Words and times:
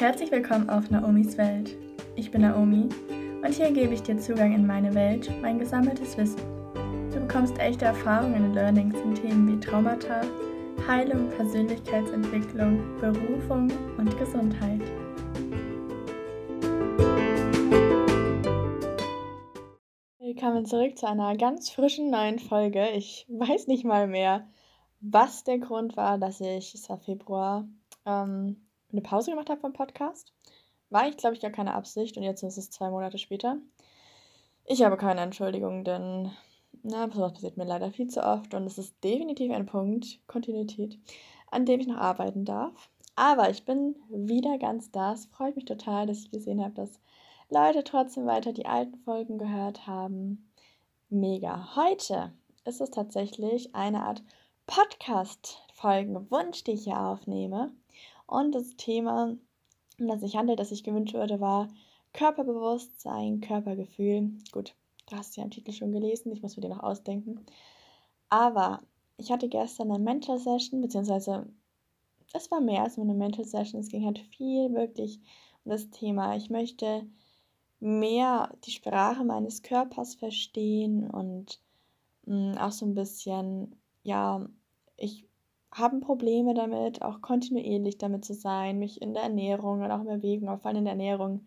Herzlich 0.00 0.30
willkommen 0.30 0.70
auf 0.70 0.90
Naomis 0.90 1.36
Welt. 1.36 1.76
Ich 2.16 2.30
bin 2.30 2.40
Naomi 2.40 2.88
und 3.44 3.54
hier 3.54 3.70
gebe 3.70 3.92
ich 3.92 4.02
dir 4.02 4.16
Zugang 4.16 4.54
in 4.54 4.66
meine 4.66 4.94
Welt, 4.94 5.30
mein 5.42 5.58
gesammeltes 5.58 6.16
Wissen. 6.16 6.40
Du 7.12 7.20
bekommst 7.20 7.58
echte 7.58 7.84
Erfahrungen 7.84 8.46
und 8.46 8.54
Learnings 8.54 8.98
in 8.98 9.14
Themen 9.14 9.46
wie 9.46 9.60
Traumata, 9.60 10.22
Heilung, 10.88 11.28
Persönlichkeitsentwicklung, 11.28 12.98
Berufung 12.98 13.70
und 13.98 14.18
Gesundheit. 14.18 14.80
Willkommen 20.18 20.64
zurück 20.64 20.96
zu 20.96 21.08
einer 21.08 21.36
ganz 21.36 21.68
frischen 21.68 22.10
neuen 22.10 22.38
Folge. 22.38 22.88
Ich 22.92 23.26
weiß 23.28 23.66
nicht 23.66 23.84
mal 23.84 24.06
mehr, 24.06 24.48
was 25.02 25.44
der 25.44 25.58
Grund 25.58 25.98
war, 25.98 26.16
dass 26.16 26.40
ich, 26.40 26.74
es 26.74 26.88
war 26.88 26.96
Februar, 26.96 27.68
ähm, 28.06 28.56
eine 28.92 29.02
Pause 29.02 29.30
gemacht 29.30 29.50
habe 29.50 29.60
vom 29.60 29.72
Podcast. 29.72 30.32
War 30.90 31.08
ich, 31.08 31.16
glaube 31.16 31.34
ich, 31.34 31.40
gar 31.40 31.50
keine 31.50 31.74
Absicht 31.74 32.16
und 32.16 32.22
jetzt 32.22 32.42
ist 32.42 32.58
es 32.58 32.70
zwei 32.70 32.90
Monate 32.90 33.18
später. 33.18 33.58
Ich 34.64 34.82
habe 34.82 34.96
keine 34.96 35.20
Entschuldigung, 35.20 35.84
denn 35.84 36.30
na, 36.82 37.10
sowas 37.10 37.32
passiert 37.32 37.56
mir 37.56 37.64
leider 37.64 37.90
viel 37.90 38.08
zu 38.08 38.22
oft 38.22 38.54
und 38.54 38.64
es 38.64 38.78
ist 38.78 39.02
definitiv 39.02 39.52
ein 39.52 39.66
Punkt, 39.66 40.20
Kontinuität, 40.26 40.98
an 41.50 41.66
dem 41.66 41.80
ich 41.80 41.86
noch 41.86 41.98
arbeiten 41.98 42.44
darf. 42.44 42.90
Aber 43.16 43.50
ich 43.50 43.64
bin 43.64 43.96
wieder 44.08 44.58
ganz 44.58 44.90
da. 44.90 45.12
Es 45.12 45.26
freut 45.26 45.56
mich 45.56 45.64
total, 45.64 46.06
dass 46.06 46.20
ich 46.20 46.30
gesehen 46.30 46.62
habe, 46.62 46.74
dass 46.74 47.00
Leute 47.50 47.84
trotzdem 47.84 48.26
weiter 48.26 48.52
die 48.52 48.66
alten 48.66 48.96
Folgen 48.98 49.38
gehört 49.38 49.86
haben. 49.86 50.50
Mega. 51.08 51.74
Heute 51.74 52.32
ist 52.64 52.80
es 52.80 52.90
tatsächlich 52.90 53.74
eine 53.74 54.04
Art 54.04 54.22
Podcast-Folgenwunsch, 54.66 56.62
die 56.64 56.72
ich 56.72 56.84
hier 56.84 57.00
aufnehme. 57.00 57.72
Und 58.30 58.54
das 58.54 58.76
Thema, 58.76 59.36
um 59.98 60.06
das 60.06 60.20
sich 60.20 60.36
handelt, 60.36 60.60
das 60.60 60.70
ich 60.70 60.84
gewünscht 60.84 61.14
wurde, 61.14 61.40
war 61.40 61.66
Körperbewusstsein, 62.12 63.40
Körpergefühl. 63.40 64.30
Gut, 64.52 64.76
du 65.08 65.16
hast 65.16 65.36
ja 65.36 65.42
im 65.42 65.50
Titel 65.50 65.72
schon 65.72 65.90
gelesen, 65.90 66.30
ich 66.30 66.40
muss 66.40 66.56
mir 66.56 66.60
den 66.60 66.70
noch 66.70 66.84
ausdenken. 66.84 67.44
Aber 68.28 68.82
ich 69.16 69.32
hatte 69.32 69.48
gestern 69.48 69.90
eine 69.90 69.98
Mental-Session, 69.98 70.80
beziehungsweise 70.80 71.52
es 72.32 72.48
war 72.52 72.60
mehr 72.60 72.84
als 72.84 72.96
nur 72.96 73.04
eine 73.04 73.14
Mental-Session. 73.14 73.80
Es 73.80 73.88
ging 73.88 74.04
halt 74.04 74.20
viel 74.20 74.72
wirklich 74.74 75.18
um 75.64 75.72
das 75.72 75.90
Thema. 75.90 76.36
Ich 76.36 76.50
möchte 76.50 77.04
mehr 77.80 78.56
die 78.64 78.70
Sprache 78.70 79.24
meines 79.24 79.62
Körpers 79.62 80.14
verstehen 80.14 81.10
und 81.10 81.60
mh, 82.26 82.54
mm, 82.54 82.58
auch 82.58 82.72
so 82.72 82.86
ein 82.86 82.94
bisschen, 82.94 83.74
ja, 84.04 84.48
ich 84.96 85.26
haben 85.72 86.00
Probleme 86.00 86.54
damit, 86.54 87.02
auch 87.02 87.20
kontinuierlich 87.20 87.98
damit 87.98 88.24
zu 88.24 88.34
sein, 88.34 88.78
mich 88.78 89.00
in 89.00 89.14
der 89.14 89.24
Ernährung 89.24 89.82
und 89.82 89.90
auch 89.90 90.00
in 90.00 90.06
Bewegung, 90.06 90.58
vor 90.58 90.66
allem 90.66 90.78
in 90.78 90.84
der 90.84 90.92
Ernährung, 90.92 91.46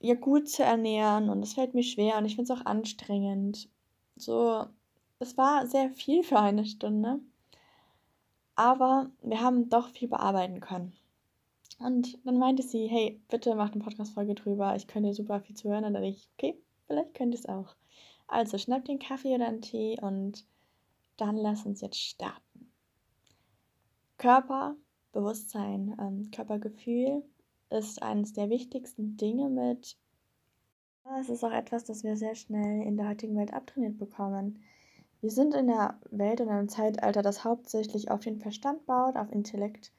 ja 0.00 0.14
gut 0.14 0.48
zu 0.48 0.62
ernähren 0.64 1.28
und 1.28 1.42
es 1.42 1.54
fällt 1.54 1.74
mir 1.74 1.82
schwer 1.82 2.16
und 2.16 2.24
ich 2.24 2.36
finde 2.36 2.52
es 2.52 2.58
auch 2.58 2.64
anstrengend. 2.64 3.68
So, 4.16 4.64
es 5.18 5.36
war 5.36 5.66
sehr 5.66 5.90
viel 5.90 6.22
für 6.22 6.40
eine 6.40 6.64
Stunde, 6.64 7.20
aber 8.54 9.10
wir 9.22 9.40
haben 9.42 9.68
doch 9.68 9.88
viel 9.88 10.08
bearbeiten 10.08 10.60
können. 10.60 10.94
Und 11.78 12.18
dann 12.26 12.38
meinte 12.38 12.62
sie, 12.62 12.86
hey, 12.88 13.20
bitte 13.28 13.54
mach 13.54 13.72
eine 13.72 13.82
Podcast-Folge 13.82 14.34
drüber, 14.34 14.76
ich 14.76 14.86
könnte 14.86 15.14
super 15.14 15.40
viel 15.40 15.56
zu 15.56 15.68
hören. 15.68 15.84
Und 15.84 15.94
dann 15.94 16.02
dachte 16.02 16.08
ich, 16.08 16.28
okay, 16.36 16.60
vielleicht 16.86 17.14
könnte 17.14 17.36
ich 17.36 17.44
es 17.44 17.48
auch. 17.48 17.74
Also 18.28 18.58
schnapp 18.58 18.84
den 18.84 18.98
Kaffee 18.98 19.34
oder 19.34 19.48
einen 19.48 19.62
Tee 19.62 19.98
und 20.00 20.44
dann 21.16 21.36
lass 21.36 21.64
uns 21.64 21.80
jetzt 21.80 21.98
starten. 21.98 22.49
Körperbewusstsein, 24.20 25.96
ähm, 25.98 26.30
Körpergefühl 26.30 27.24
ist 27.70 28.02
eines 28.02 28.34
der 28.34 28.50
wichtigsten 28.50 29.16
Dinge 29.16 29.48
mit. 29.48 29.96
Es 31.18 31.30
ist 31.30 31.42
auch 31.42 31.52
etwas, 31.52 31.84
das 31.84 32.04
wir 32.04 32.18
sehr 32.18 32.34
schnell 32.34 32.82
in 32.82 32.98
der 32.98 33.08
heutigen 33.08 33.34
Welt 33.38 33.54
abtrainiert 33.54 33.96
bekommen. 33.96 34.62
Wir 35.22 35.30
sind 35.30 35.54
in 35.54 35.68
der 35.68 35.98
Welt 36.10 36.40
in 36.40 36.50
einem 36.50 36.68
Zeitalter, 36.68 37.22
das 37.22 37.44
hauptsächlich 37.44 38.10
auf 38.10 38.20
den 38.20 38.38
Verstand 38.38 38.84
baut, 38.84 39.16
auf 39.16 39.32
Intellekt. 39.32 39.90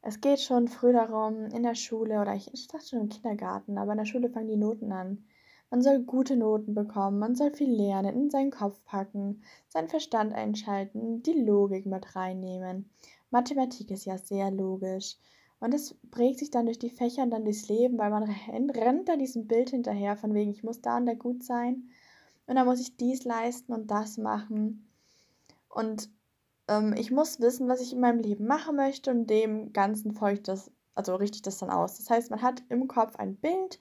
Es 0.00 0.20
geht 0.20 0.38
schon 0.38 0.68
früh 0.68 0.92
darum, 0.92 1.46
in 1.46 1.64
der 1.64 1.74
Schule 1.74 2.20
oder 2.20 2.36
ich, 2.36 2.54
ich 2.54 2.68
dachte 2.68 2.86
schon 2.86 3.00
im 3.00 3.08
Kindergarten, 3.08 3.78
aber 3.78 3.92
in 3.92 3.98
der 3.98 4.04
Schule 4.04 4.30
fangen 4.30 4.46
die 4.46 4.56
Noten 4.56 4.92
an. 4.92 5.24
Man 5.70 5.82
soll 5.82 6.04
gute 6.04 6.36
Noten 6.36 6.74
bekommen, 6.74 7.18
man 7.18 7.34
soll 7.34 7.50
viel 7.50 7.72
lernen, 7.72 8.14
in 8.14 8.30
seinen 8.30 8.52
Kopf 8.52 8.78
packen, 8.84 9.42
seinen 9.68 9.88
Verstand 9.88 10.32
einschalten, 10.32 11.24
die 11.24 11.32
Logik 11.32 11.86
mit 11.86 12.14
reinnehmen. 12.14 12.88
Mathematik 13.30 13.90
ist 13.90 14.04
ja 14.04 14.18
sehr 14.18 14.50
logisch. 14.50 15.16
Und 15.58 15.72
es 15.72 15.94
prägt 16.10 16.38
sich 16.38 16.50
dann 16.50 16.66
durch 16.66 16.78
die 16.78 16.90
Fächer 16.90 17.22
und 17.22 17.30
dann 17.30 17.44
durchs 17.44 17.68
Leben, 17.68 17.98
weil 17.98 18.10
man 18.10 18.24
rennt 18.24 19.08
da 19.08 19.16
diesem 19.16 19.46
Bild 19.46 19.70
hinterher, 19.70 20.16
von 20.16 20.34
wegen, 20.34 20.50
ich 20.50 20.62
muss 20.62 20.82
da 20.82 20.98
und 20.98 21.06
da 21.06 21.14
gut 21.14 21.42
sein. 21.42 21.90
Und 22.46 22.56
dann 22.56 22.66
muss 22.66 22.80
ich 22.80 22.96
dies 22.96 23.24
leisten 23.24 23.72
und 23.72 23.90
das 23.90 24.18
machen. 24.18 24.86
Und 25.68 26.10
ähm, 26.68 26.94
ich 26.96 27.10
muss 27.10 27.40
wissen, 27.40 27.68
was 27.68 27.80
ich 27.80 27.92
in 27.92 28.00
meinem 28.00 28.20
Leben 28.20 28.46
machen 28.46 28.76
möchte 28.76 29.10
und 29.10 29.28
dem 29.28 29.72
Ganzen 29.72 30.12
folgt 30.12 30.48
das, 30.48 30.70
also 30.94 31.14
richte 31.16 31.36
ich 31.36 31.42
das 31.42 31.58
dann 31.58 31.70
aus. 31.70 31.96
Das 31.96 32.10
heißt, 32.10 32.30
man 32.30 32.42
hat 32.42 32.62
im 32.68 32.86
Kopf 32.88 33.16
ein 33.16 33.36
Bild, 33.36 33.80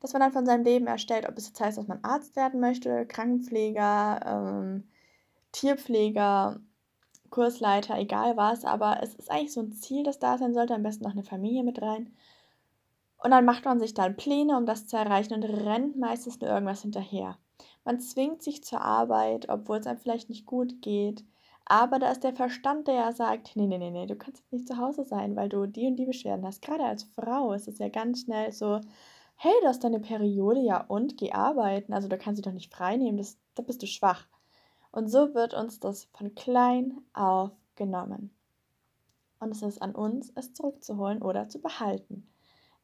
das 0.00 0.12
man 0.12 0.20
dann 0.20 0.32
von 0.32 0.46
seinem 0.46 0.64
Leben 0.64 0.86
erstellt, 0.86 1.28
ob 1.28 1.38
es 1.38 1.46
jetzt 1.48 1.60
heißt, 1.60 1.78
dass 1.78 1.86
man 1.86 2.02
Arzt 2.02 2.36
werden 2.36 2.60
möchte, 2.60 3.06
Krankenpfleger, 3.06 4.20
ähm, 4.26 4.84
Tierpfleger, 5.52 6.60
Kursleiter, 7.32 7.98
egal 7.98 8.36
was, 8.36 8.64
aber 8.64 9.02
es 9.02 9.14
ist 9.14 9.30
eigentlich 9.30 9.52
so 9.52 9.60
ein 9.60 9.72
Ziel, 9.72 10.04
das 10.04 10.20
da 10.20 10.38
sein 10.38 10.54
sollte, 10.54 10.74
am 10.74 10.84
besten 10.84 11.02
noch 11.02 11.12
eine 11.12 11.24
Familie 11.24 11.64
mit 11.64 11.82
rein. 11.82 12.14
Und 13.24 13.30
dann 13.30 13.44
macht 13.44 13.64
man 13.64 13.80
sich 13.80 13.94
dann 13.94 14.16
Pläne, 14.16 14.56
um 14.56 14.66
das 14.66 14.86
zu 14.86 14.96
erreichen 14.96 15.34
und 15.34 15.44
rennt 15.44 15.96
meistens 15.96 16.40
nur 16.40 16.50
irgendwas 16.50 16.82
hinterher. 16.82 17.38
Man 17.84 18.00
zwingt 18.00 18.42
sich 18.42 18.62
zur 18.62 18.80
Arbeit, 18.80 19.48
obwohl 19.48 19.78
es 19.78 19.86
einem 19.86 19.98
vielleicht 19.98 20.28
nicht 20.28 20.46
gut 20.46 20.82
geht. 20.82 21.24
Aber 21.64 21.98
da 21.98 22.10
ist 22.10 22.24
der 22.24 22.34
Verstand, 22.34 22.88
der 22.88 22.94
ja 22.94 23.12
sagt, 23.12 23.52
nee, 23.54 23.66
nee, 23.66 23.78
nee, 23.78 23.90
nee, 23.90 24.06
du 24.06 24.16
kannst 24.16 24.42
nicht 24.52 24.68
zu 24.68 24.76
Hause 24.76 25.04
sein, 25.04 25.36
weil 25.36 25.48
du 25.48 25.66
die 25.66 25.86
und 25.86 25.96
die 25.96 26.06
Beschwerden 26.06 26.44
hast. 26.44 26.62
Gerade 26.62 26.84
als 26.84 27.04
Frau 27.04 27.52
ist 27.52 27.68
es 27.68 27.78
ja 27.78 27.88
ganz 27.88 28.22
schnell 28.22 28.52
so, 28.52 28.80
hey, 29.36 29.52
du 29.62 29.68
hast 29.68 29.84
deine 29.84 30.00
Periode, 30.00 30.60
ja 30.60 30.84
und, 30.84 31.16
geh 31.16 31.32
arbeiten. 31.32 31.92
Also 31.92 32.08
da 32.08 32.16
kannst 32.16 32.38
du 32.40 32.48
doch 32.48 32.54
nicht 32.54 32.72
frei 32.74 32.96
nehmen, 32.96 33.18
das, 33.18 33.38
da 33.54 33.62
bist 33.62 33.82
du 33.82 33.86
schwach. 33.86 34.26
Und 34.92 35.08
so 35.08 35.34
wird 35.34 35.54
uns 35.54 35.80
das 35.80 36.04
von 36.04 36.34
klein 36.34 37.00
auf 37.14 37.50
genommen. 37.76 38.30
Und 39.40 39.50
es 39.50 39.62
ist 39.62 39.82
an 39.82 39.94
uns, 39.94 40.30
es 40.34 40.52
zurückzuholen 40.52 41.22
oder 41.22 41.48
zu 41.48 41.60
behalten. 41.60 42.28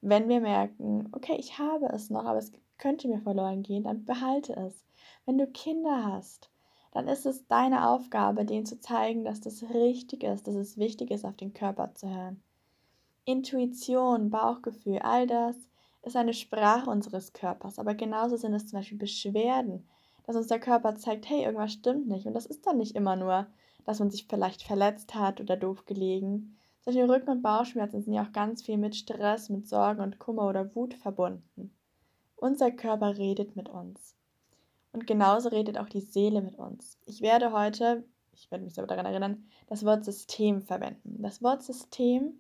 Wenn 0.01 0.29
wir 0.29 0.41
merken, 0.41 1.09
okay, 1.13 1.37
ich 1.39 1.59
habe 1.59 1.87
es 1.87 2.11
noch, 2.11 2.25
aber 2.25 2.39
es 2.39 2.53
könnte 2.79 3.09
mir 3.09 3.21
verloren 3.21 3.63
gehen, 3.63 3.85
dann 3.85 4.05
behalte 4.05 4.55
es. 4.57 4.85
Wenn 5.27 5.39
du 5.39 5.47
Kinder 5.47 6.05
hast, 6.05 6.51
dann 6.93 7.07
ist 7.09 7.27
es 7.27 7.47
deine 7.47 7.89
Aufgabe, 7.89 8.45
denen 8.45 8.65
zu 8.65 8.81
zeigen, 8.81 9.25
dass 9.25 9.41
das 9.41 9.63
richtig 9.75 10.25
ist, 10.25 10.47
dass 10.49 10.55
es 10.55 10.79
wichtig 10.79 11.11
ist, 11.11 11.25
auf 11.25 11.37
den 11.37 11.53
Körper 11.53 11.95
zu 11.95 12.09
hören. 12.09 12.43
Intuition, 13.25 14.31
Bauchgefühl, 14.31 15.01
all 15.01 15.27
das 15.27 15.57
ist 16.03 16.17
eine 16.17 16.33
Sprache 16.33 16.89
unseres 16.89 17.35
Körpers, 17.35 17.79
aber 17.79 17.95
genauso 17.95 18.37
sind 18.37 18.55
es 18.55 18.67
zum 18.67 18.79
Beispiel 18.79 18.99
Beschwerden, 18.99 19.87
dass 20.29 20.37
uns 20.37 20.49
der 20.49 20.61
Körper 20.61 20.95
zeigt, 20.97 21.27
hey, 21.31 21.45
irgendwas 21.45 21.73
stimmt 21.73 22.07
nicht. 22.07 22.27
Und 22.27 22.35
das 22.35 22.45
ist 22.45 22.67
dann 22.67 22.77
nicht 22.77 22.95
immer 22.95 23.17
nur, 23.17 23.47
dass 23.87 23.99
man 23.99 24.11
sich 24.11 24.27
vielleicht 24.27 24.63
verletzt 24.63 25.15
hat 25.15 25.41
oder 25.41 25.57
doof 25.57 25.87
gelegen. 25.87 26.59
Solche 26.83 27.09
Rücken- 27.09 27.31
und 27.31 27.41
Bauchschmerzen 27.41 28.03
sind 28.03 28.13
ja 28.13 28.25
auch 28.25 28.33
ganz 28.33 28.61
viel 28.61 28.77
mit 28.77 28.95
Stress, 28.95 29.49
mit 29.49 29.67
Sorgen 29.67 30.03
und 30.03 30.19
Kummer 30.19 30.47
oder 30.47 30.75
Wut 30.75 30.93
verbunden. 30.93 31.75
Unser 32.37 32.71
Körper 32.71 33.17
redet 33.17 33.57
mit 33.57 33.71
uns. 33.71 34.17
Und 34.93 35.07
genauso 35.07 35.49
redet 35.49 35.79
auch 35.79 35.89
die 35.89 36.03
Seele 36.03 36.43
mit 36.43 36.59
uns. 36.59 36.99
Ich 37.07 37.23
werde 37.23 37.53
heute, 37.53 38.05
ich 38.35 38.51
werde 38.51 38.65
mich 38.65 38.75
selber 38.75 38.89
daran 38.89 39.07
erinnern, 39.07 39.47
das 39.67 39.83
Wort 39.87 40.05
System 40.05 40.61
verwenden. 40.61 41.23
Das 41.23 41.43
Wort 41.43 41.63
System 41.63 42.39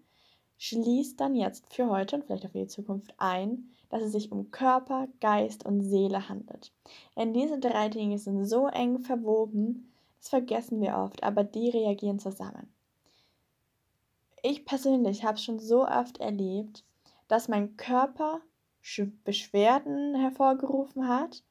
schließt 0.59 1.19
dann 1.21 1.35
jetzt 1.35 1.73
für 1.73 1.89
heute 1.89 2.17
und 2.17 2.25
vielleicht 2.25 2.47
auch 2.47 2.51
für 2.51 2.59
die 2.59 2.67
Zukunft 2.67 3.15
ein, 3.19 3.71
dass 3.91 4.03
es 4.03 4.13
sich 4.13 4.31
um 4.31 4.51
Körper, 4.51 5.09
Geist 5.21 5.65
und 5.65 5.83
Seele 5.83 6.29
handelt. 6.29 6.73
Denn 7.17 7.33
diese 7.33 7.59
drei 7.59 7.89
Dinge 7.89 8.19
sind 8.19 8.45
so 8.45 8.67
eng 8.67 8.99
verwoben, 9.01 9.93
das 10.19 10.29
vergessen 10.29 10.81
wir 10.81 10.97
oft, 10.97 11.23
aber 11.23 11.45
die 11.45 11.71
reagieren 11.71 12.19
zusammen. 12.19 12.69
Ich 14.43 14.65
persönlich 14.65 15.25
habe 15.25 15.39
schon 15.39 15.59
so 15.59 15.87
oft 15.87 16.19
erlebt, 16.19 16.85
dass 17.29 17.49
mein 17.49 17.77
Körper 17.77 18.41
Beschwerden 19.25 20.15
hervorgerufen 20.15 21.09
hat, 21.09 21.43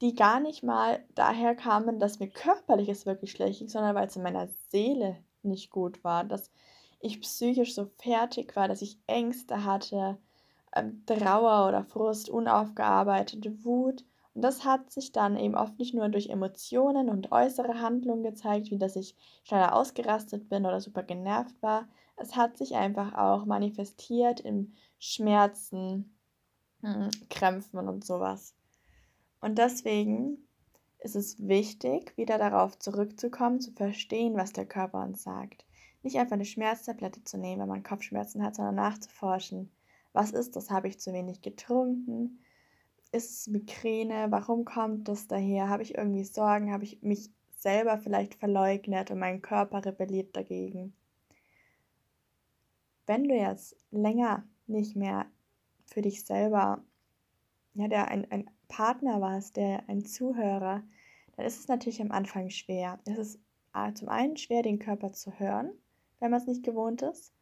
die 0.00 0.14
gar 0.14 0.40
nicht 0.40 0.62
mal 0.62 1.02
daher 1.14 1.54
kamen, 1.54 1.98
dass 1.98 2.18
mir 2.18 2.28
körperlich 2.28 2.88
es 2.88 3.06
wirklich 3.06 3.30
schlecht 3.30 3.60
ging, 3.60 3.68
sondern 3.68 3.94
weil 3.94 4.08
es 4.08 4.16
in 4.16 4.22
meiner 4.22 4.48
Seele 4.68 5.16
nicht 5.42 5.70
gut 5.70 6.02
war, 6.04 6.24
dass 6.24 6.50
ich 7.02 7.20
psychisch 7.20 7.74
so 7.74 7.86
fertig 7.98 8.56
war, 8.56 8.68
dass 8.68 8.82
ich 8.82 8.98
Ängste 9.06 9.64
hatte, 9.64 10.18
ähm, 10.74 11.04
Trauer 11.06 11.68
oder 11.68 11.84
Frust, 11.84 12.30
unaufgearbeitete 12.30 13.64
Wut 13.64 14.04
Und 14.34 14.42
das 14.42 14.64
hat 14.64 14.90
sich 14.90 15.12
dann 15.12 15.36
eben 15.36 15.54
oft 15.56 15.78
nicht 15.78 15.94
nur 15.94 16.08
durch 16.08 16.30
Emotionen 16.30 17.10
und 17.10 17.32
äußere 17.32 17.80
Handlungen 17.80 18.22
gezeigt, 18.22 18.70
wie 18.70 18.78
dass 18.78 18.96
ich 18.96 19.16
schneller 19.44 19.74
ausgerastet 19.76 20.48
bin 20.48 20.64
oder 20.66 20.80
super 20.80 21.02
genervt 21.02 21.60
war. 21.62 21.88
Es 22.16 22.36
hat 22.36 22.56
sich 22.56 22.74
einfach 22.76 23.14
auch 23.14 23.44
manifestiert 23.46 24.40
in 24.40 24.74
Schmerzen, 24.98 26.16
hm, 26.82 27.10
Krämpfen 27.30 27.88
und 27.88 28.04
sowas. 28.04 28.54
Und 29.40 29.58
deswegen 29.58 30.38
ist 31.00 31.16
es 31.16 31.46
wichtig, 31.46 32.16
wieder 32.16 32.38
darauf 32.38 32.78
zurückzukommen, 32.78 33.60
zu 33.60 33.72
verstehen, 33.72 34.36
was 34.36 34.52
der 34.52 34.66
Körper 34.66 35.02
uns 35.04 35.22
sagt. 35.22 35.64
Nicht 36.02 36.18
einfach 36.18 36.34
eine 36.34 36.44
Schmerztablette 36.44 37.22
zu 37.24 37.38
nehmen, 37.38 37.62
wenn 37.62 37.68
man 37.68 37.82
Kopfschmerzen 37.82 38.42
hat, 38.42 38.56
sondern 38.56 38.74
nachzuforschen. 38.74 39.70
Was 40.12 40.32
ist 40.32 40.56
das? 40.56 40.70
Habe 40.70 40.88
ich 40.88 41.00
zu 41.00 41.12
wenig 41.12 41.42
getrunken? 41.42 42.40
Ist 43.12 43.30
es 43.30 43.46
Migräne? 43.46 44.26
Warum 44.30 44.64
kommt 44.64 45.08
das 45.08 45.28
daher? 45.28 45.68
Habe 45.68 45.82
ich 45.82 45.96
irgendwie 45.96 46.24
Sorgen? 46.24 46.72
Habe 46.72 46.84
ich 46.84 47.02
mich 47.02 47.30
selber 47.56 47.98
vielleicht 47.98 48.34
verleugnet 48.34 49.10
und 49.10 49.18
mein 49.18 49.42
Körper 49.42 49.84
rebelliert 49.84 50.36
dagegen? 50.36 50.94
Wenn 53.06 53.24
du 53.24 53.34
jetzt 53.34 53.76
länger 53.90 54.44
nicht 54.66 54.96
mehr 54.96 55.26
für 55.86 56.02
dich 56.02 56.24
selber, 56.24 56.82
ja, 57.74 57.88
der 57.88 58.08
ein, 58.08 58.30
ein 58.30 58.50
Partner 58.68 59.20
warst, 59.20 59.56
der 59.56 59.88
ein 59.88 60.04
Zuhörer, 60.04 60.82
dann 61.36 61.46
ist 61.46 61.60
es 61.60 61.68
natürlich 61.68 62.00
am 62.00 62.10
Anfang 62.10 62.50
schwer. 62.50 62.98
Es 63.04 63.18
ist 63.18 63.40
zum 63.94 64.08
einen 64.08 64.36
schwer, 64.36 64.62
den 64.62 64.78
Körper 64.78 65.12
zu 65.12 65.38
hören, 65.38 65.72
wenn 66.22 66.30
man 66.30 66.40
es 66.40 66.46
nicht 66.46 66.62
gewohnt 66.62 67.02
ist, 67.02 67.32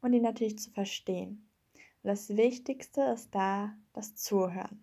und 0.00 0.14
ihn 0.14 0.22
natürlich 0.22 0.58
zu 0.58 0.70
verstehen. 0.70 1.46
Und 2.02 2.08
das 2.08 2.34
Wichtigste 2.34 3.02
ist 3.02 3.34
da 3.34 3.74
das 3.92 4.16
Zuhören. 4.16 4.82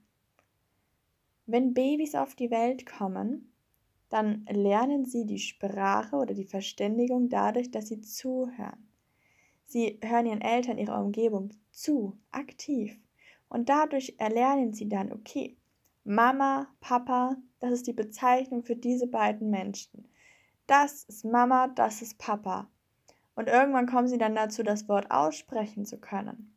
Wenn 1.48 1.74
Babys 1.74 2.14
auf 2.14 2.36
die 2.36 2.52
Welt 2.52 2.86
kommen, 2.86 3.52
dann 4.10 4.46
lernen 4.46 5.04
sie 5.04 5.26
die 5.26 5.40
Sprache 5.40 6.16
oder 6.16 6.36
die 6.36 6.46
Verständigung 6.46 7.28
dadurch, 7.30 7.72
dass 7.72 7.88
sie 7.88 8.02
zuhören. 8.02 8.88
Sie 9.66 10.00
hören 10.04 10.28
ihren 10.28 10.42
Eltern, 10.42 10.78
ihrer 10.78 11.04
Umgebung 11.04 11.50
zu, 11.72 12.16
aktiv. 12.30 13.00
Und 13.50 13.68
dadurch 13.68 14.14
erlernen 14.20 14.74
sie 14.74 14.88
dann, 14.88 15.12
okay, 15.12 15.58
Mama, 16.04 16.68
Papa, 16.82 17.36
das 17.60 17.72
ist 17.72 17.88
die 17.88 17.94
Bezeichnung 17.94 18.64
für 18.64 18.76
diese 18.76 19.08
beiden 19.08 19.50
Menschen. 19.50 20.08
Das 20.68 21.04
ist 21.06 21.26
Mama, 21.26 21.68
das 21.70 22.04
ist 22.04 22.20
Papa. 22.20 22.70
Und 23.36 23.48
irgendwann 23.48 23.88
kommen 23.88 24.08
sie 24.08 24.18
dann 24.18 24.36
dazu, 24.36 24.64
das 24.64 24.90
Wort 24.90 25.12
aussprechen 25.12 25.86
zu 25.86 26.00
können. 26.00 26.56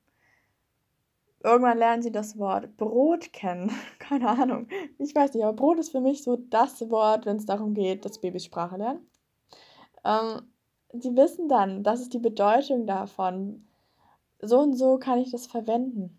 Irgendwann 1.45 1.79
lernen 1.79 2.03
sie 2.03 2.13
das 2.13 2.39
Wort 2.39 2.77
Brot 2.77 3.33
kennen. 3.33 3.71
Keine 3.99 4.29
Ahnung. 4.29 4.69
Ich 4.99 5.15
weiß 5.15 5.35
nicht, 5.35 5.43
aber 5.43 5.55
Brot 5.55 5.79
ist 5.79 5.91
für 5.91 6.01
mich 6.01 6.23
so 6.23 6.37
das 6.37 6.81
Wort, 6.91 7.27
wenn 7.27 7.37
es 7.37 7.47
darum 7.47 7.75
geht, 7.75 8.05
dass 8.05 8.21
Babys 8.21 8.45
Sprache 8.45 8.77
lernen. 8.77 9.07
Ähm, 10.05 10.43
sie 10.93 11.17
wissen 11.17 11.49
dann, 11.49 11.83
das 11.83 12.01
ist 12.01 12.13
die 12.15 12.19
Bedeutung 12.19 12.87
davon. 12.87 13.67
So 14.41 14.61
und 14.61 14.75
so 14.75 14.99
kann 14.99 15.19
ich 15.19 15.31
das 15.31 15.47
verwenden. 15.47 16.19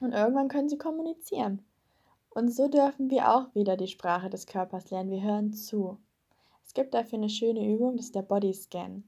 Und 0.00 0.12
irgendwann 0.12 0.48
können 0.48 0.68
sie 0.68 0.78
kommunizieren. 0.78 1.64
Und 2.30 2.50
so 2.52 2.68
dürfen 2.68 3.10
wir 3.10 3.34
auch 3.34 3.54
wieder 3.54 3.76
die 3.76 3.86
Sprache 3.86 4.28
des 4.28 4.46
Körpers 4.46 4.90
lernen. 4.90 5.10
Wir 5.10 5.22
hören 5.22 5.52
zu. 5.52 5.98
Es 6.66 6.74
gibt 6.74 6.92
dafür 6.94 7.18
eine 7.18 7.30
schöne 7.30 7.66
Übung, 7.66 7.96
das 7.96 8.06
ist 8.06 8.14
der 8.14 8.22
Body 8.22 8.52
Scan. 8.52 9.02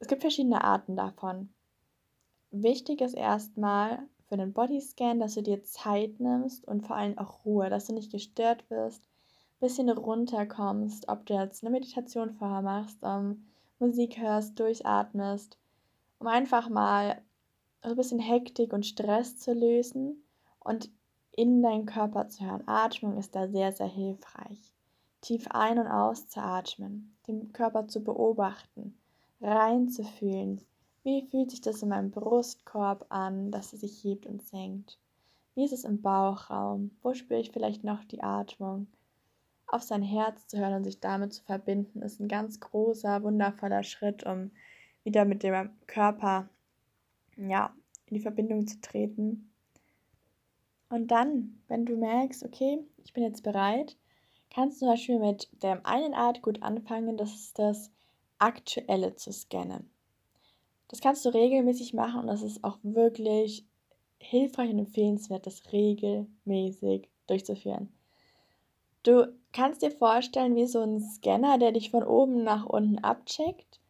Es 0.00 0.08
gibt 0.08 0.22
verschiedene 0.22 0.62
Arten 0.62 0.96
davon. 0.96 1.48
Wichtig 2.50 3.00
ist 3.00 3.14
erstmal, 3.14 4.08
für 4.28 4.36
den 4.36 4.52
Bodyscan, 4.52 5.20
dass 5.20 5.34
du 5.34 5.42
dir 5.42 5.64
Zeit 5.64 6.20
nimmst 6.20 6.66
und 6.68 6.86
vor 6.86 6.96
allem 6.96 7.16
auch 7.18 7.44
Ruhe, 7.44 7.70
dass 7.70 7.86
du 7.86 7.94
nicht 7.94 8.12
gestört 8.12 8.68
wirst, 8.70 9.02
ein 9.04 9.66
bisschen 9.66 9.88
runterkommst, 9.88 11.08
ob 11.08 11.26
du 11.26 11.34
jetzt 11.34 11.64
eine 11.64 11.70
Meditation 11.70 12.34
vorher 12.34 12.62
machst, 12.62 13.02
um, 13.02 13.46
Musik 13.78 14.18
hörst, 14.18 14.58
durchatmest, 14.58 15.56
um 16.18 16.26
einfach 16.26 16.68
mal 16.68 17.22
ein 17.80 17.96
bisschen 17.96 18.18
Hektik 18.18 18.72
und 18.72 18.84
Stress 18.84 19.38
zu 19.38 19.52
lösen 19.52 20.24
und 20.60 20.90
in 21.32 21.62
deinen 21.62 21.86
Körper 21.86 22.28
zu 22.28 22.44
hören. 22.44 22.66
Atmung 22.66 23.16
ist 23.16 23.34
da 23.34 23.48
sehr, 23.48 23.72
sehr 23.72 23.86
hilfreich. 23.86 24.72
Tief 25.20 25.46
ein- 25.50 25.78
und 25.78 25.86
auszuatmen, 25.86 27.16
den 27.26 27.52
Körper 27.52 27.86
zu 27.88 28.02
beobachten, 28.02 28.98
reinzufühlen, 29.40 30.60
wie 31.04 31.26
fühlt 31.26 31.50
sich 31.50 31.60
das 31.60 31.82
in 31.82 31.88
meinem 31.88 32.10
Brustkorb 32.10 33.06
an, 33.08 33.50
dass 33.50 33.72
es 33.72 33.80
sich 33.80 34.02
hebt 34.04 34.26
und 34.26 34.42
senkt? 34.42 34.98
Wie 35.54 35.64
ist 35.64 35.72
es 35.72 35.84
im 35.84 36.02
Bauchraum? 36.02 36.90
Wo 37.02 37.14
spüre 37.14 37.40
ich 37.40 37.50
vielleicht 37.50 37.82
noch 37.82 38.04
die 38.04 38.22
Atmung? 38.22 38.86
Auf 39.66 39.82
sein 39.82 40.02
Herz 40.02 40.46
zu 40.46 40.58
hören 40.58 40.74
und 40.74 40.84
sich 40.84 41.00
damit 41.00 41.32
zu 41.32 41.42
verbinden, 41.42 42.02
ist 42.02 42.20
ein 42.20 42.28
ganz 42.28 42.60
großer, 42.60 43.22
wundervoller 43.22 43.82
Schritt, 43.82 44.24
um 44.24 44.50
wieder 45.04 45.24
mit 45.24 45.42
dem 45.42 45.70
Körper 45.86 46.48
ja, 47.36 47.74
in 48.06 48.14
die 48.14 48.22
Verbindung 48.22 48.66
zu 48.66 48.80
treten. 48.80 49.50
Und 50.90 51.10
dann, 51.10 51.60
wenn 51.68 51.84
du 51.84 51.96
merkst, 51.96 52.44
okay, 52.44 52.78
ich 53.04 53.12
bin 53.12 53.22
jetzt 53.22 53.42
bereit, 53.42 53.96
kannst 54.50 54.76
du 54.76 54.86
zum 54.86 54.88
Beispiel 54.88 55.18
mit 55.18 55.48
der 55.62 55.84
einen 55.86 56.14
Art 56.14 56.42
gut 56.42 56.62
anfangen, 56.62 57.16
das 57.16 57.34
ist 57.34 57.58
das 57.58 57.90
Aktuelle 58.38 59.16
zu 59.16 59.32
scannen. 59.32 59.90
Das 60.88 61.00
kannst 61.00 61.24
du 61.24 61.28
regelmäßig 61.30 61.92
machen 61.94 62.20
und 62.20 62.26
das 62.28 62.42
ist 62.42 62.64
auch 62.64 62.78
wirklich 62.82 63.66
hilfreich 64.18 64.70
und 64.70 64.78
empfehlenswert, 64.78 65.46
das 65.46 65.72
regelmäßig 65.72 67.08
durchzuführen. 67.26 67.92
Du 69.02 69.32
kannst 69.52 69.82
dir 69.82 69.90
vorstellen, 69.90 70.56
wie 70.56 70.66
so 70.66 70.80
ein 70.80 71.00
Scanner, 71.00 71.58
der 71.58 71.72
dich 71.72 71.90
von 71.90 72.02
oben 72.02 72.42
nach 72.42 72.66
unten 72.66 72.98
abcheckt 72.98 73.80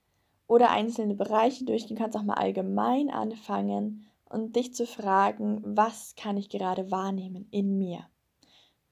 oder 0.47 0.71
einzelne 0.71 1.15
Bereiche 1.15 1.65
durchgehen, 1.65 1.97
kannst 1.97 2.17
auch 2.17 2.23
mal 2.23 2.35
allgemein 2.35 3.11
anfangen 3.11 4.07
und 4.29 4.57
dich 4.57 4.75
zu 4.75 4.87
fragen, 4.87 5.63
was 5.65 6.15
kann 6.17 6.37
ich 6.37 6.51
gerade 6.51 6.91
wahrnehmen 6.91 7.49
in 7.51 7.79
mir, 7.79 8.07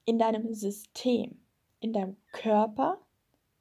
in 0.05 0.17
deinem 0.17 0.53
System, 0.53 1.39
in 1.79 1.93
deinem 1.93 2.17
Körper, 2.31 2.99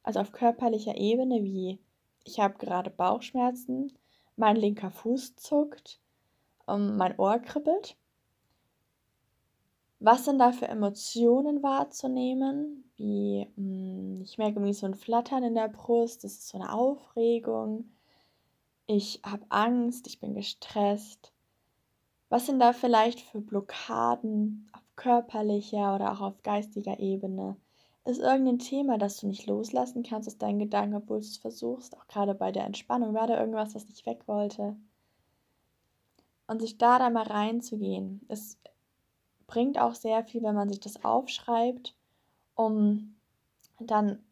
also 0.03 0.21
auf 0.21 0.33
körperlicher 0.33 0.97
Ebene, 0.97 1.43
wie 1.43 1.79
ich 2.27 2.41
habe 2.41 2.59
gerade 2.59 2.91
Bauchschmerzen, 2.91 3.93
mein 4.37 4.57
linker 4.57 4.91
Fuß 4.91 5.37
zuckt, 5.37 6.01
um, 6.67 6.97
mein 6.97 7.19
Ohr 7.19 7.39
kribbelt. 7.39 7.97
Was 9.99 10.27
sind 10.27 10.39
da 10.39 10.53
für 10.53 10.69
Emotionen 10.69 11.63
wahrzunehmen? 11.63 12.85
Wie 12.97 13.49
mh, 13.57 14.17
hm, 14.17 14.23
ich 14.23 14.39
merke 14.39 14.57
irgendwie 14.57 14.75
so 14.75 14.87
ein 14.87 14.95
Flattern 14.95 15.45
in 15.45 15.55
der 15.55 15.69
Brust, 15.69 16.25
das 16.25 16.33
ist 16.33 16.49
so 16.49 16.59
eine 16.59 16.73
Aufregung. 16.73 17.91
Ich 18.87 19.21
habe 19.25 19.45
Angst, 19.49 20.07
ich 20.07 20.21
bin 20.21 20.35
gestresst. 20.35 21.33
Was 22.29 22.47
sind 22.47 22.61
da 22.61 22.73
vielleicht 22.73 23.21
für 23.21 23.41
Blockaden 23.41 24.69
auf 24.73 24.83
körperlicher 24.97 25.95
oder 25.95 26.13
auch 26.13 26.21
auf 26.21 26.43
geistiger 26.43 26.99
Ebene? 26.99 27.57
Ist 28.07 28.21
irgendein 28.21 28.61
Thema, 28.61 28.99
das 28.99 29.17
du 29.17 29.27
nicht 29.27 29.47
loslassen 29.47 30.05
kannst 30.05 30.29
aus 30.29 30.39
deinen 30.39 30.61
Gedanken, 30.61 30.95
obwohl 30.95 31.19
du 31.19 31.27
es 31.27 31.39
versuchst, 31.39 31.97
auch 31.97 32.07
gerade 32.07 32.37
bei 32.37 32.53
der 32.53 32.65
Entspannung? 32.65 33.15
War 33.15 33.27
da 33.27 33.41
irgendwas, 33.41 33.75
was 33.75 33.89
nicht 33.89 34.07
weg 34.07 34.29
wollte? 34.29 34.77
Und 36.47 36.61
sich 36.61 36.79
da 36.79 37.01
dann 37.01 37.15
mal 37.15 37.27
reinzugehen. 37.27 38.25
Es 38.29 38.61
bringt 39.49 39.81
auch 39.81 39.97
sehr 39.97 40.23
viel, 40.23 40.45
wenn 40.45 40.55
man 40.55 40.69
sich 40.69 40.79
das 40.79 41.05
aufschreibt, 41.05 41.97
um 42.55 43.17
dann 43.81 44.23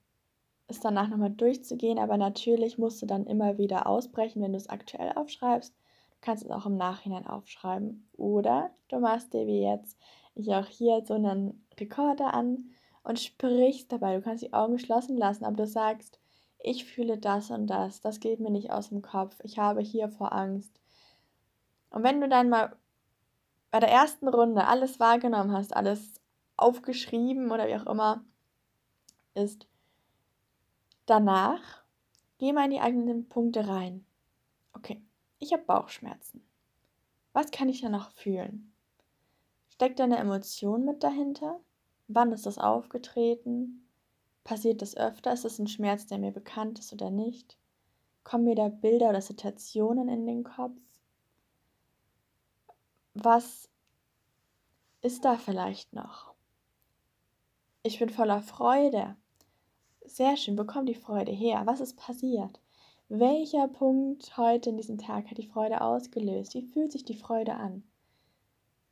es 0.69 0.79
danach 0.79 1.09
nochmal 1.09 1.31
durchzugehen. 1.31 1.99
Aber 1.99 2.17
natürlich 2.17 2.79
musst 2.79 3.03
du 3.03 3.07
dann 3.07 3.27
immer 3.27 3.59
wieder 3.59 3.89
ausbrechen, 3.89 4.41
wenn 4.41 4.53
du 4.53 4.59
es 4.59 4.69
aktuell 4.69 5.15
aufschreibst. 5.17 5.75
Du 5.75 6.17
kannst 6.21 6.45
es 6.45 6.51
auch 6.53 6.67
im 6.67 6.77
Nachhinein 6.77 7.27
aufschreiben. 7.27 8.09
Oder 8.17 8.71
du 8.87 9.01
machst 9.01 9.35
dir 9.35 9.49
wie 9.49 9.63
jetzt 9.63 9.99
ich 10.37 10.55
auch 10.55 10.67
hier 10.67 11.05
so 11.05 11.15
einen 11.15 11.67
Rekorder 11.79 12.35
an 12.35 12.71
und 13.05 13.21
sprichst 13.21 13.93
dabei. 13.93 14.17
Du 14.17 14.23
kannst 14.23 14.43
die 14.43 14.53
Augen 14.53 14.73
geschlossen 14.73 15.17
lassen, 15.17 15.45
aber 15.45 15.57
du 15.57 15.67
sagst, 15.67 16.19
ich 16.59 16.87
fühle 16.87 17.19
das 17.19 17.51
und 17.51 17.69
das, 17.69 18.01
das 18.01 18.19
geht 18.21 18.41
mir 18.41 18.51
nicht 18.51 18.73
aus 18.73 18.89
dem 18.89 19.03
Kopf, 19.03 19.39
ich 19.45 19.59
habe 19.59 19.83
hier 19.83 20.09
vor 20.09 20.33
Angst. 20.33 20.81
Und 21.91 22.03
wenn 22.03 22.21
du 22.21 22.29
dann 22.29 22.49
mal 22.49 22.75
bei 23.71 23.81
der 23.81 23.91
ersten 23.91 24.27
Runde 24.27 24.67
alles 24.67 24.99
wahrgenommen 24.99 25.53
hast, 25.53 25.77
alles 25.77 26.15
aufgeschrieben 26.57 27.53
oder 27.53 27.69
wie 27.69 27.77
auch 27.77 27.87
immer, 27.87 28.25
ist 29.35 29.67
danach, 31.07 31.85
geh 32.39 32.53
mal 32.53 32.65
in 32.65 32.71
die 32.71 32.81
eigenen 32.81 33.29
Punkte 33.29 33.69
rein. 33.69 34.07
Okay, 34.73 35.03
ich 35.39 35.53
habe 35.53 35.65
Bauchschmerzen. 35.65 36.47
Was 37.33 37.51
kann 37.51 37.69
ich 37.69 37.83
da 37.83 37.89
noch 37.89 38.11
fühlen? 38.13 38.73
Steckt 39.69 39.99
da 39.99 40.05
eine 40.05 40.19
Emotion 40.19 40.85
mit 40.85 41.03
dahinter? 41.03 41.61
Wann 42.09 42.33
ist 42.33 42.47
das 42.47 42.59
aufgetreten? 42.59 43.89
Passiert 44.45 44.83
das 44.83 44.97
öfter? 44.97 45.33
Ist 45.33 45.45
es 45.45 45.59
ein 45.59 45.69
Schmerz, 45.69 46.07
der 46.07 46.19
mir 46.19 46.33
bekannt 46.33 46.79
ist 46.79 46.93
oder 46.93 47.11
nicht? 47.11 47.57
Kommen 48.25 48.45
mir 48.45 48.55
da 48.55 48.69
Bilder 48.69 49.11
oder 49.11 49.21
Situationen 49.21 50.09
in 50.09 50.27
den 50.27 50.45
Kopf? 50.45 50.79
Was 53.15 53.69
ist 55.03 55.25
da 55.25 55.37
vielleicht 55.37 55.93
noch? 55.93 56.35
ich 57.87 57.99
bin 57.99 58.09
voller 58.09 58.41
Freude. 58.41 59.15
Sehr 60.07 60.37
schön, 60.39 60.57
bekomm 60.57 60.87
die 60.87 60.95
Freude 60.95 61.33
her. 61.33 61.63
Was 61.67 61.81
ist 61.81 61.97
passiert? 61.97 62.59
Welcher 63.11 63.69
Punkt 63.69 64.39
heute 64.39 64.71
in 64.71 64.79
diesem 64.79 64.97
Tag 64.97 65.31
hat 65.31 65.37
die 65.37 65.47
Freude 65.47 65.83
ausgelöst? 65.83 66.55
Wie 66.55 66.63
fühlt 66.63 66.93
sich 66.93 67.05
die 67.05 67.15
Freude 67.15 67.55
an? 67.55 67.85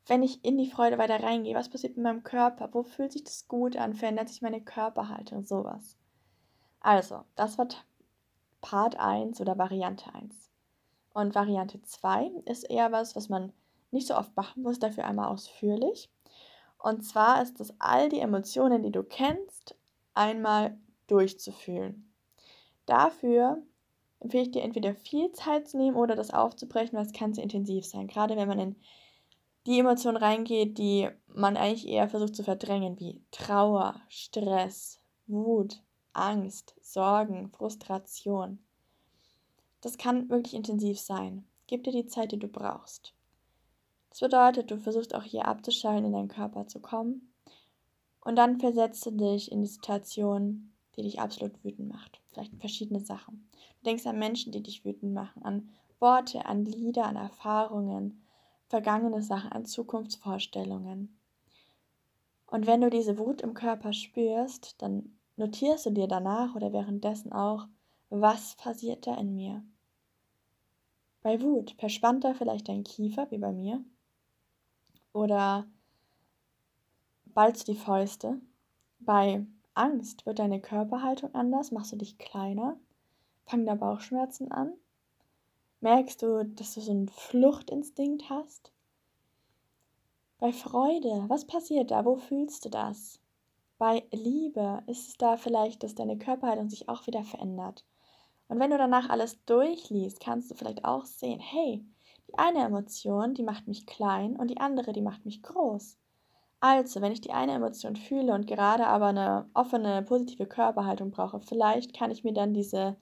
Wenn 0.07 0.23
ich 0.23 0.45
in 0.45 0.59
die 0.59 0.71
Freude 0.71 0.99
weiter 0.99 1.23
reingehe, 1.23 1.55
was 1.55 1.69
passiert 1.69 1.97
mit 1.97 2.05
meinem 2.05 2.25
Körper? 2.25 2.69
Wo 2.73 2.83
fühlt 2.83 3.13
sich 3.13 3.25
das 3.25 3.47
gut 3.47 3.77
an? 3.77 3.95
Verändert 3.95 4.29
sich 4.29 4.43
meine 4.43 4.61
Körperhaltung? 4.61 5.45
Sowas. 5.45 5.97
Also, 6.81 7.25
das 7.37 7.59
war 7.59 7.69
Part 8.61 8.99
1 8.99 9.41
oder 9.41 9.57
Variante 9.59 10.13
1. 10.15 10.51
Und 11.15 11.35
Variante 11.35 11.81
2 11.83 12.33
ist 12.47 12.65
eher 12.65 12.91
was, 12.91 13.15
was 13.15 13.29
man 13.29 13.53
nicht 13.93 14.09
so 14.09 14.17
oft 14.17 14.35
machen 14.37 14.63
muss, 14.63 14.79
dafür 14.79 15.05
einmal 15.05 15.29
ausführlich. 15.29 16.11
Und 16.79 17.05
zwar 17.05 17.43
ist 17.43 17.61
es 17.61 17.73
all 17.79 18.09
die 18.09 18.19
Emotionen, 18.19 18.83
die 18.83 18.91
du 18.91 19.05
kennst, 19.05 19.77
einmal 20.15 20.77
durchzufühlen. 21.07 22.13
Dafür 22.87 23.63
empfehle 24.19 24.45
ich 24.45 24.51
dir 24.51 24.63
entweder 24.63 24.95
viel 24.95 25.31
Zeit 25.33 25.69
zu 25.69 25.77
nehmen 25.77 25.97
oder 25.97 26.17
das 26.17 26.31
aufzubrechen, 26.31 26.97
weil 26.97 27.07
es 27.07 27.13
kann 27.13 27.35
sehr 27.35 27.45
intensiv 27.45 27.87
sein. 27.87 28.09
Gerade 28.09 28.37
wenn 28.37 28.49
man 28.49 28.59
in 28.59 28.77
die 29.67 29.79
Emotionen 29.79 30.17
reingeht, 30.17 30.79
die 30.79 31.09
man 31.29 31.57
eigentlich 31.57 31.87
eher 31.87 32.09
versucht 32.09 32.35
zu 32.35 32.43
verdrängen, 32.43 32.99
wie 32.99 33.23
Trauer, 33.31 34.01
Stress, 34.09 35.01
Wut, 35.27 35.81
Angst, 36.13 36.75
Sorgen, 36.81 37.51
Frustration. 37.51 38.59
Das 39.81 39.99
kann 39.99 40.29
wirklich 40.29 40.55
intensiv 40.55 41.01
sein. 41.01 41.45
Gib 41.67 41.85
dir 41.85 41.93
die 41.93 42.07
Zeit, 42.07 42.33
die 42.33 42.39
du 42.39 42.49
brauchst. 42.49 43.15
Das 44.11 44.21
bedeutet, 44.21 44.71
du 44.71 44.79
versuchst 44.79 45.15
auch 45.15 45.23
hier 45.23 45.47
abzuschalten, 45.47 46.07
in 46.07 46.13
deinen 46.13 46.29
Körper 46.29 46.67
zu 46.67 46.81
kommen. 46.81 47.33
Und 48.21 48.37
dann 48.37 48.61
versetzt 48.61 49.07
du 49.07 49.11
dich 49.11 49.51
in 49.51 49.63
die 49.63 49.69
Situation, 49.69 50.73
die 50.97 51.03
dich 51.03 51.21
absolut 51.21 51.65
wütend 51.65 51.89
macht. 51.89 52.21
Vielleicht 52.29 52.55
verschiedene 52.61 53.01
Sachen. 53.01 53.49
Du 53.79 53.85
denkst 53.87 54.07
an 54.07 54.19
Menschen, 54.19 54.53
die 54.53 54.63
dich 54.63 54.85
wütend 54.85 55.15
machen, 55.15 55.43
an 55.43 55.69
Worte, 55.99 56.47
an 56.47 56.65
Lieder, 56.65 57.05
an 57.05 57.17
Erfahrungen, 57.17 58.22
vergangene 58.73 59.21
Sachen, 59.21 59.53
an 59.53 59.67
Zukunftsvorstellungen. 59.67 61.15
Und 62.47 62.67
wenn 62.67 62.81
du 62.81 62.89
diese 62.89 63.19
Wut 63.19 63.43
im 63.43 63.53
Körper 63.53 63.93
spürst, 63.93 64.81
dann 64.81 65.19
notierst 65.37 65.85
du 65.85 65.91
dir 65.91 66.09
danach 66.09 66.55
oder 66.55 66.73
währenddessen 66.73 67.35
auch, 67.35 67.69
was 68.09 68.57
passiert 68.57 69.07
da 69.07 69.15
in 69.17 69.35
mir. 69.35 69.63
Bei 71.21 71.43
Wut 71.43 71.75
verspannt 71.79 72.25
da 72.25 72.33
vielleicht 72.33 72.67
dein 72.71 72.83
Kiefer, 72.83 73.31
wie 73.31 73.37
bei 73.37 73.53
mir, 73.53 73.85
oder 75.13 75.67
ballst 77.27 77.69
die 77.69 77.77
Fäuste. 77.77 78.41
Bei 79.01 79.45
Angst 79.75 80.25
wird 80.25 80.39
deine 80.39 80.63
Körperhaltung 80.63 81.35
anders, 81.35 81.73
machst 81.73 81.93
du 81.93 81.97
dich 81.97 82.17
kleiner, 82.17 82.79
fangen 83.45 83.67
da 83.67 83.75
Bauchschmerzen 83.75 84.51
an. 84.51 84.73
Merkst 85.83 86.23
du, 86.23 86.45
dass 86.45 86.75
du 86.75 86.81
so 86.81 86.93
einen 86.93 87.09
Fluchtinstinkt 87.09 88.31
hast? 88.31 88.71
Bei 90.39 90.53
Freude, 90.53 91.25
was 91.27 91.45
passiert 91.45 91.91
da? 91.91 92.05
Wo 92.05 92.15
fühlst 92.15 92.65
du 92.65 92.69
das? 92.69 93.19
Bei 93.79 94.07
Liebe 94.13 94.85
ist 94.87 95.09
es 95.09 95.17
da 95.17 95.37
vielleicht, 95.37 95.83
dass 95.83 95.97
deine 95.97 96.17
Körperhaltung 96.17 96.71
sich 96.71 96.89
auch 96.89 97.09
wieder 97.09 97.25
verändert. 97.25 97.85
Und 98.47 98.61
wenn 98.61 98.71
du 98.71 98.79
danach 98.79 99.11
alles 99.11 99.45
durchliest, 99.45 100.21
kannst 100.21 100.53
du 100.53 100.55
vielleicht 100.55 100.85
auch 100.85 101.05
sehen, 101.05 101.41
hey, 101.41 101.85
die 102.29 102.39
eine 102.39 102.61
Emotion, 102.61 103.35
die 103.35 103.43
macht 103.43 103.67
mich 103.67 103.85
klein 103.85 104.37
und 104.37 104.53
die 104.53 104.61
andere, 104.61 104.93
die 104.93 105.03
macht 105.03 105.25
mich 105.25 105.43
groß. 105.43 105.99
Also, 106.61 107.01
wenn 107.01 107.11
ich 107.11 107.23
die 107.23 107.33
eine 107.33 107.55
Emotion 107.55 107.97
fühle 107.97 108.35
und 108.35 108.47
gerade 108.47 108.87
aber 108.87 109.07
eine 109.07 109.51
offene, 109.53 110.05
positive 110.05 110.47
Körperhaltung 110.47 111.11
brauche, 111.11 111.41
vielleicht 111.41 111.93
kann 111.93 112.13
ich 112.13 112.23
mir 112.23 112.35
dann 112.35 112.55
diese 112.55 112.97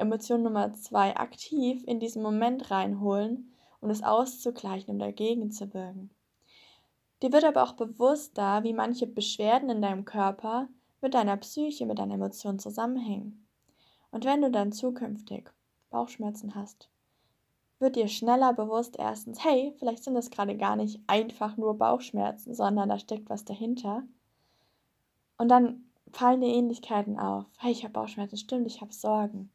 Emotion 0.00 0.42
Nummer 0.42 0.72
zwei 0.74 1.16
aktiv 1.16 1.84
in 1.86 2.00
diesen 2.00 2.22
Moment 2.22 2.70
reinholen, 2.70 3.52
um 3.80 3.90
es 3.90 4.02
auszugleichen, 4.02 4.94
um 4.94 4.98
dagegen 4.98 5.50
zu 5.50 5.72
wirken. 5.72 6.10
Dir 7.22 7.32
wird 7.32 7.44
aber 7.44 7.62
auch 7.62 7.74
bewusst 7.74 8.36
da, 8.38 8.62
wie 8.64 8.72
manche 8.72 9.06
Beschwerden 9.06 9.68
in 9.70 9.82
deinem 9.82 10.04
Körper 10.04 10.68
mit 11.00 11.14
deiner 11.14 11.36
Psyche, 11.36 11.86
mit 11.86 11.98
deiner 11.98 12.14
Emotion 12.14 12.58
zusammenhängen. 12.58 13.46
Und 14.10 14.24
wenn 14.24 14.42
du 14.42 14.50
dann 14.50 14.72
zukünftig 14.72 15.50
Bauchschmerzen 15.90 16.54
hast, 16.54 16.88
wird 17.78 17.96
dir 17.96 18.08
schneller 18.08 18.52
bewusst 18.52 18.96
erstens, 18.98 19.42
hey, 19.44 19.74
vielleicht 19.78 20.04
sind 20.04 20.14
das 20.14 20.30
gerade 20.30 20.56
gar 20.56 20.76
nicht 20.76 21.00
einfach 21.06 21.56
nur 21.56 21.78
Bauchschmerzen, 21.78 22.54
sondern 22.54 22.88
da 22.88 22.98
steckt 22.98 23.30
was 23.30 23.44
dahinter. 23.44 24.02
Und 25.38 25.48
dann 25.48 25.84
fallen 26.12 26.42
dir 26.42 26.48
Ähnlichkeiten 26.48 27.18
auf. 27.18 27.46
Hey, 27.58 27.72
ich 27.72 27.84
habe 27.84 27.92
Bauchschmerzen, 27.92 28.36
stimmt, 28.36 28.66
ich 28.66 28.80
habe 28.80 28.92
Sorgen. 28.92 29.50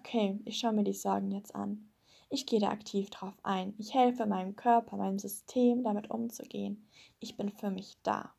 Okay, 0.00 0.40
ich 0.46 0.58
schaue 0.58 0.72
mir 0.72 0.84
die 0.84 0.94
Sorgen 0.94 1.30
jetzt 1.30 1.54
an. 1.54 1.90
Ich 2.30 2.46
gehe 2.46 2.58
da 2.58 2.70
aktiv 2.70 3.10
drauf 3.10 3.34
ein. 3.42 3.74
Ich 3.76 3.92
helfe 3.92 4.24
meinem 4.24 4.56
Körper, 4.56 4.96
meinem 4.96 5.18
System 5.18 5.84
damit 5.84 6.10
umzugehen. 6.10 6.88
Ich 7.18 7.36
bin 7.36 7.50
für 7.50 7.70
mich 7.70 7.98
da. 8.02 8.32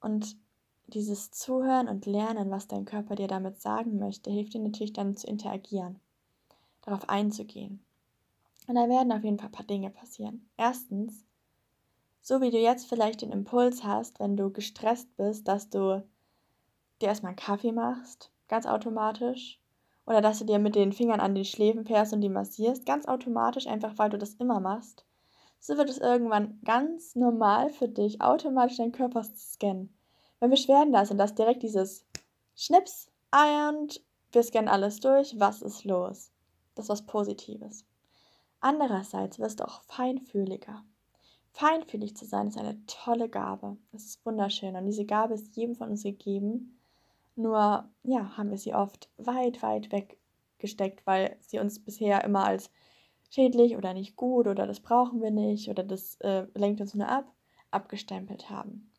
Und 0.00 0.36
dieses 0.86 1.32
Zuhören 1.32 1.88
und 1.88 2.06
Lernen, 2.06 2.50
was 2.50 2.68
dein 2.68 2.84
Körper 2.84 3.16
dir 3.16 3.26
damit 3.26 3.60
sagen 3.60 3.98
möchte, 3.98 4.30
hilft 4.30 4.54
dir 4.54 4.60
natürlich 4.60 4.92
dann 4.92 5.16
zu 5.16 5.26
interagieren 5.26 5.98
darauf 6.82 7.08
einzugehen. 7.08 7.84
Und 8.68 8.76
da 8.76 8.88
werden 8.88 9.12
auf 9.12 9.24
jeden 9.24 9.38
Fall 9.38 9.48
ein 9.48 9.52
paar 9.52 9.66
Dinge 9.66 9.90
passieren. 9.90 10.48
Erstens, 10.56 11.24
so 12.22 12.40
wie 12.40 12.50
du 12.50 12.58
jetzt 12.58 12.88
vielleicht 12.88 13.22
den 13.22 13.32
Impuls 13.32 13.82
hast, 13.82 14.20
wenn 14.20 14.36
du 14.36 14.50
gestresst 14.50 15.14
bist, 15.16 15.48
dass 15.48 15.68
du 15.68 16.06
dir 17.02 17.08
erstmal 17.08 17.30
einen 17.30 17.36
Kaffee 17.36 17.72
machst, 17.72 18.30
ganz 18.48 18.66
automatisch, 18.66 19.60
oder 20.06 20.20
dass 20.22 20.38
du 20.38 20.44
dir 20.44 20.58
mit 20.58 20.74
den 20.74 20.92
Fingern 20.92 21.20
an 21.20 21.34
den 21.34 21.44
Schläfen 21.44 21.84
fährst 21.84 22.12
und 22.12 22.22
die 22.22 22.30
massierst, 22.30 22.86
ganz 22.86 23.06
automatisch, 23.06 23.66
einfach 23.66 23.98
weil 23.98 24.10
du 24.10 24.18
das 24.18 24.34
immer 24.34 24.58
machst, 24.58 25.04
so 25.60 25.76
wird 25.76 25.90
es 25.90 25.98
irgendwann 25.98 26.60
ganz 26.64 27.14
normal 27.14 27.70
für 27.70 27.88
dich, 27.88 28.20
automatisch 28.20 28.78
deinen 28.78 28.92
Körper 28.92 29.22
zu 29.22 29.36
scannen. 29.36 29.94
Wenn 30.40 30.50
Beschwerden 30.50 30.92
da 30.92 31.04
sind, 31.04 31.18
dass 31.18 31.34
direkt 31.34 31.62
dieses 31.62 32.06
Schnips, 32.54 33.10
und 33.32 34.02
wir 34.32 34.42
scannen 34.42 34.68
alles 34.68 35.00
durch, 35.00 35.38
was 35.38 35.62
ist 35.62 35.84
los? 35.84 36.30
Das 36.74 36.86
ist 36.86 36.90
was 36.90 37.06
Positives. 37.06 37.84
Andererseits 38.60 39.38
wirst 39.38 39.60
du 39.60 39.64
auch 39.64 39.82
feinfühliger. 39.82 40.84
Feinfühlig 41.52 42.16
zu 42.16 42.24
sein 42.24 42.48
ist 42.48 42.56
eine 42.56 42.84
tolle 42.86 43.28
Gabe. 43.28 43.76
Es 43.92 44.04
ist 44.04 44.24
wunderschön 44.24 44.76
und 44.76 44.86
diese 44.86 45.04
Gabe 45.04 45.34
ist 45.34 45.56
jedem 45.56 45.74
von 45.74 45.90
uns 45.90 46.02
gegeben. 46.02 46.77
Nur, 47.38 47.88
ja, 48.02 48.36
haben 48.36 48.50
wir 48.50 48.58
sie 48.58 48.74
oft 48.74 49.08
weit, 49.16 49.62
weit 49.62 49.92
weggesteckt, 49.92 51.06
weil 51.06 51.36
sie 51.38 51.60
uns 51.60 51.78
bisher 51.78 52.24
immer 52.24 52.44
als 52.44 52.68
schädlich 53.30 53.76
oder 53.76 53.94
nicht 53.94 54.16
gut 54.16 54.48
oder 54.48 54.66
das 54.66 54.80
brauchen 54.80 55.22
wir 55.22 55.30
nicht 55.30 55.68
oder 55.68 55.84
das 55.84 56.16
äh, 56.16 56.48
lenkt 56.54 56.80
uns 56.80 56.96
nur 56.96 57.08
ab, 57.08 57.32
abgestempelt 57.70 58.50
haben. 58.50 58.90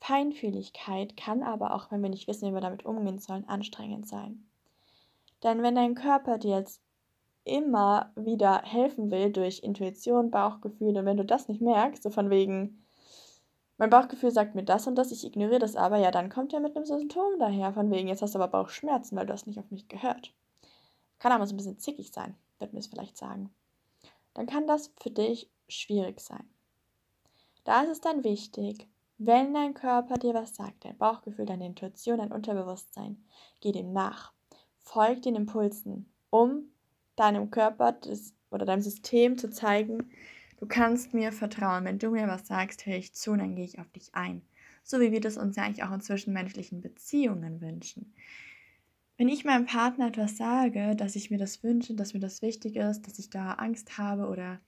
Feinfühligkeit 0.00 1.16
kann 1.16 1.44
aber 1.44 1.72
auch, 1.72 1.92
wenn 1.92 2.02
wir 2.02 2.10
nicht 2.10 2.26
wissen, 2.26 2.48
wie 2.48 2.54
wir 2.54 2.60
damit 2.60 2.84
umgehen 2.84 3.20
sollen, 3.20 3.48
anstrengend 3.48 4.08
sein. 4.08 4.48
Denn 5.44 5.62
wenn 5.62 5.76
dein 5.76 5.94
Körper 5.94 6.38
dir 6.38 6.58
jetzt 6.58 6.82
immer 7.44 8.10
wieder 8.16 8.62
helfen 8.64 9.12
will 9.12 9.30
durch 9.30 9.60
Intuition, 9.60 10.32
Bauchgefühl. 10.32 10.96
Und 10.98 11.06
wenn 11.06 11.16
du 11.16 11.24
das 11.24 11.46
nicht 11.46 11.60
merkst, 11.60 12.02
so 12.02 12.10
von 12.10 12.28
wegen, 12.28 12.82
mein 13.78 13.90
Bauchgefühl 13.90 14.32
sagt 14.32 14.54
mir 14.54 14.64
das 14.64 14.86
und 14.86 14.96
das, 14.96 15.12
ich 15.12 15.24
ignoriere 15.24 15.60
das 15.60 15.76
aber, 15.76 15.98
ja, 15.98 16.10
dann 16.10 16.28
kommt 16.28 16.52
er 16.52 16.60
mit 16.60 16.76
einem 16.76 16.84
Symptom 16.84 17.38
daher, 17.38 17.72
von 17.72 17.90
wegen, 17.90 18.08
jetzt 18.08 18.22
hast 18.22 18.34
du 18.34 18.38
aber 18.38 18.48
Bauchschmerzen, 18.48 19.16
weil 19.16 19.26
du 19.26 19.32
hast 19.32 19.46
nicht 19.46 19.58
auf 19.58 19.70
mich 19.70 19.88
gehört. 19.88 20.34
Kann 21.20 21.32
aber 21.32 21.46
so 21.46 21.54
ein 21.54 21.56
bisschen 21.56 21.78
zickig 21.78 22.12
sein, 22.12 22.36
wird 22.58 22.72
mir 22.72 22.80
es 22.80 22.88
vielleicht 22.88 23.16
sagen. 23.16 23.50
Dann 24.34 24.46
kann 24.46 24.66
das 24.66 24.92
für 25.00 25.10
dich 25.10 25.48
schwierig 25.68 26.20
sein. 26.20 26.48
Da 27.64 27.82
ist 27.82 27.90
es 27.90 28.00
dann 28.00 28.24
wichtig, 28.24 28.88
wenn 29.18 29.54
dein 29.54 29.74
Körper 29.74 30.14
dir 30.14 30.34
was 30.34 30.54
sagt, 30.54 30.84
dein 30.84 30.96
Bauchgefühl, 30.96 31.46
deine 31.46 31.66
Intuition, 31.66 32.18
dein 32.18 32.32
Unterbewusstsein, 32.32 33.24
geh 33.60 33.72
dem 33.72 33.92
nach. 33.92 34.32
Folg 34.78 35.22
den 35.22 35.34
Impulsen, 35.34 36.10
um 36.30 36.72
deinem 37.16 37.50
Körper 37.50 37.92
das, 37.92 38.32
oder 38.50 38.64
deinem 38.64 38.80
System 38.80 39.36
zu 39.36 39.50
zeigen, 39.50 40.10
du 40.58 40.66
kannst 40.66 41.14
mir 41.14 41.32
vertrauen. 41.32 41.84
Wenn 41.84 41.98
du 41.98 42.10
mir 42.10 42.28
was 42.28 42.46
sagst, 42.46 42.86
höre 42.86 42.96
ich 42.96 43.14
zu 43.14 43.34
dann 43.36 43.54
gehe 43.54 43.64
ich 43.64 43.78
auf 43.78 43.90
dich 43.90 44.14
ein. 44.14 44.42
So 44.82 45.00
wie 45.00 45.12
wir 45.12 45.20
das 45.20 45.36
uns 45.36 45.56
ja 45.56 45.64
eigentlich 45.64 45.84
auch 45.84 45.92
in 45.92 46.00
zwischenmenschlichen 46.00 46.80
Beziehungen 46.80 47.60
wünschen. 47.60 48.14
Wenn 49.16 49.28
ich 49.28 49.44
meinem 49.44 49.66
Partner 49.66 50.08
etwas 50.08 50.36
sage, 50.36 50.94
dass 50.94 51.16
ich 51.16 51.30
mir 51.30 51.38
das 51.38 51.62
wünsche, 51.64 51.94
dass 51.94 52.14
mir 52.14 52.20
das 52.20 52.40
wichtig 52.40 52.76
ist, 52.76 53.02
dass 53.02 53.18
ich 53.18 53.30
da 53.30 53.54
Angst 53.54 53.98
habe 53.98 54.28
oder 54.28 54.60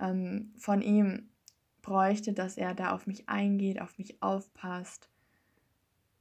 ähm, 0.00 0.52
von 0.56 0.82
ihm 0.82 1.28
bräuchte, 1.82 2.32
dass 2.32 2.56
er 2.56 2.74
da 2.74 2.92
auf 2.92 3.06
mich 3.06 3.28
eingeht, 3.28 3.80
auf 3.80 3.98
mich 3.98 4.22
aufpasst 4.22 5.08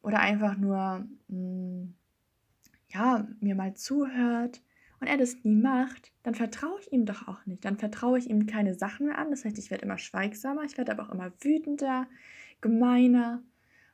oder 0.02 0.20
einfach 0.20 0.58
nur 0.58 1.06
mh, 1.28 1.38
mm, 1.38 1.94
ja 2.90 3.28
mir 3.40 3.56
mal 3.56 3.76
zuhört, 3.76 4.62
und 5.02 5.08
er 5.08 5.18
das 5.18 5.36
nie 5.44 5.56
macht, 5.56 6.12
dann 6.22 6.36
vertraue 6.36 6.80
ich 6.80 6.94
ihm 6.94 7.06
doch 7.06 7.28
auch 7.28 7.46
nicht. 7.48 7.66
Dann 7.66 7.78
vertraue 7.78 8.20
ich 8.20 8.30
ihm 8.30 8.46
keine 8.46 8.76
Sachen 8.76 9.08
mehr 9.08 9.18
an. 9.18 9.32
Das 9.32 9.44
heißt, 9.44 9.58
ich 9.58 9.72
werde 9.72 9.84
immer 9.84 9.98
schweigsamer, 9.98 10.64
ich 10.64 10.78
werde 10.78 10.92
aber 10.92 11.04
auch 11.04 11.12
immer 11.12 11.34
wütender, 11.42 12.08
gemeiner 12.62 13.42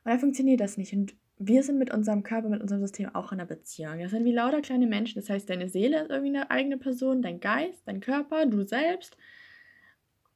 Und 0.04 0.10
dann 0.10 0.20
funktioniert 0.20 0.60
das 0.60 0.76
nicht. 0.76 0.92
Und 0.92 1.16
wir 1.38 1.62
sind 1.62 1.78
mit 1.78 1.92
unserem 1.94 2.22
Körper, 2.24 2.50
mit 2.50 2.60
unserem 2.60 2.82
System 2.82 3.14
auch 3.14 3.32
in 3.32 3.40
einer 3.40 3.48
Beziehung. 3.48 3.98
Das 4.00 4.10
sind 4.10 4.26
wie 4.26 4.32
lauter 4.32 4.60
kleine 4.60 4.86
Menschen. 4.86 5.18
Das 5.18 5.30
heißt, 5.30 5.48
deine 5.48 5.70
Seele 5.70 6.02
ist 6.02 6.10
irgendwie 6.10 6.36
eine 6.36 6.50
eigene 6.50 6.76
Person, 6.76 7.22
dein 7.22 7.40
Geist, 7.40 7.80
dein 7.86 8.00
Körper, 8.00 8.44
du 8.44 8.62
selbst. 8.62 9.16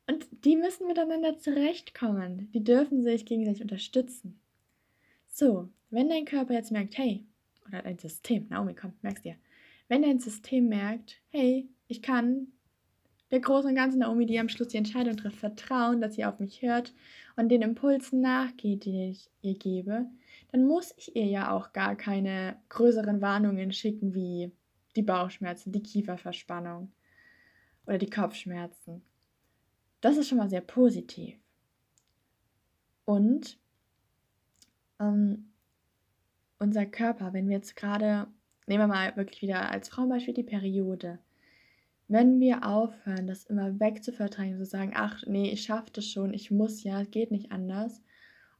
Und 0.06 0.26
die 0.44 0.56
müssen 0.56 0.86
miteinander 0.86 1.38
zurechtkommen. 1.38 2.50
Die 2.52 2.64
dürfen 2.64 3.02
sich 3.02 3.26
gegenseitig 3.26 3.60
unterstützen. 3.60 4.40
So, 5.28 5.68
wenn 5.90 6.08
dein 6.08 6.24
Körper 6.24 6.54
jetzt 6.54 6.72
merkt, 6.72 6.96
hey, 6.96 7.26
oder 7.68 7.82
dein 7.82 7.98
System, 7.98 8.46
Naomi, 8.48 8.74
komm, 8.74 8.94
merkst 9.02 9.24
dir, 9.24 9.36
wenn 9.92 10.00
dein 10.00 10.20
System 10.20 10.70
merkt, 10.70 11.20
hey, 11.28 11.68
ich 11.86 12.00
kann 12.00 12.46
der 13.30 13.40
großen 13.40 13.68
und 13.68 13.76
ganzen 13.76 13.98
Naomi, 13.98 14.24
die 14.24 14.40
am 14.40 14.48
Schluss 14.48 14.68
die 14.68 14.78
Entscheidung 14.78 15.18
trifft, 15.18 15.36
vertrauen, 15.36 16.00
dass 16.00 16.14
sie 16.14 16.24
auf 16.24 16.40
mich 16.40 16.62
hört 16.62 16.94
und 17.36 17.50
den 17.50 17.60
Impulsen 17.60 18.22
nachgeht, 18.22 18.86
die 18.86 19.10
ich 19.10 19.30
ihr 19.42 19.54
gebe, 19.54 20.06
dann 20.50 20.66
muss 20.66 20.94
ich 20.96 21.14
ihr 21.14 21.26
ja 21.26 21.52
auch 21.52 21.74
gar 21.74 21.94
keine 21.94 22.56
größeren 22.70 23.20
Warnungen 23.20 23.70
schicken 23.70 24.14
wie 24.14 24.50
die 24.96 25.02
Bauchschmerzen, 25.02 25.72
die 25.72 25.82
Kieferverspannung 25.82 26.90
oder 27.84 27.98
die 27.98 28.08
Kopfschmerzen. 28.08 29.02
Das 30.00 30.16
ist 30.16 30.26
schon 30.26 30.38
mal 30.38 30.48
sehr 30.48 30.62
positiv. 30.62 31.36
Und 33.04 33.58
ähm, 34.98 35.52
unser 36.58 36.86
Körper, 36.86 37.34
wenn 37.34 37.46
wir 37.50 37.56
jetzt 37.56 37.76
gerade, 37.76 38.28
nehmen 38.72 38.84
wir 38.84 38.94
mal 38.94 39.16
wirklich 39.16 39.42
wieder 39.42 39.70
als 39.70 39.90
Frauenbeispiel 39.90 40.32
die 40.32 40.42
Periode, 40.42 41.18
wenn 42.08 42.40
wir 42.40 42.66
aufhören, 42.66 43.26
das 43.26 43.44
immer 43.44 43.78
wegzuvertreiben, 43.78 44.56
zu 44.56 44.64
sagen, 44.64 44.92
ach 44.94 45.22
nee, 45.26 45.50
ich 45.50 45.62
schaffe 45.62 45.90
das 45.92 46.06
schon, 46.06 46.32
ich 46.32 46.50
muss 46.50 46.82
ja, 46.82 47.04
geht 47.04 47.30
nicht 47.30 47.52
anders 47.52 48.02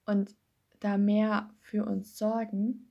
und 0.05 0.35
da 0.81 0.99
mehr 0.99 1.49
für 1.61 1.87
uns 1.87 2.19
sorgen, 2.19 2.91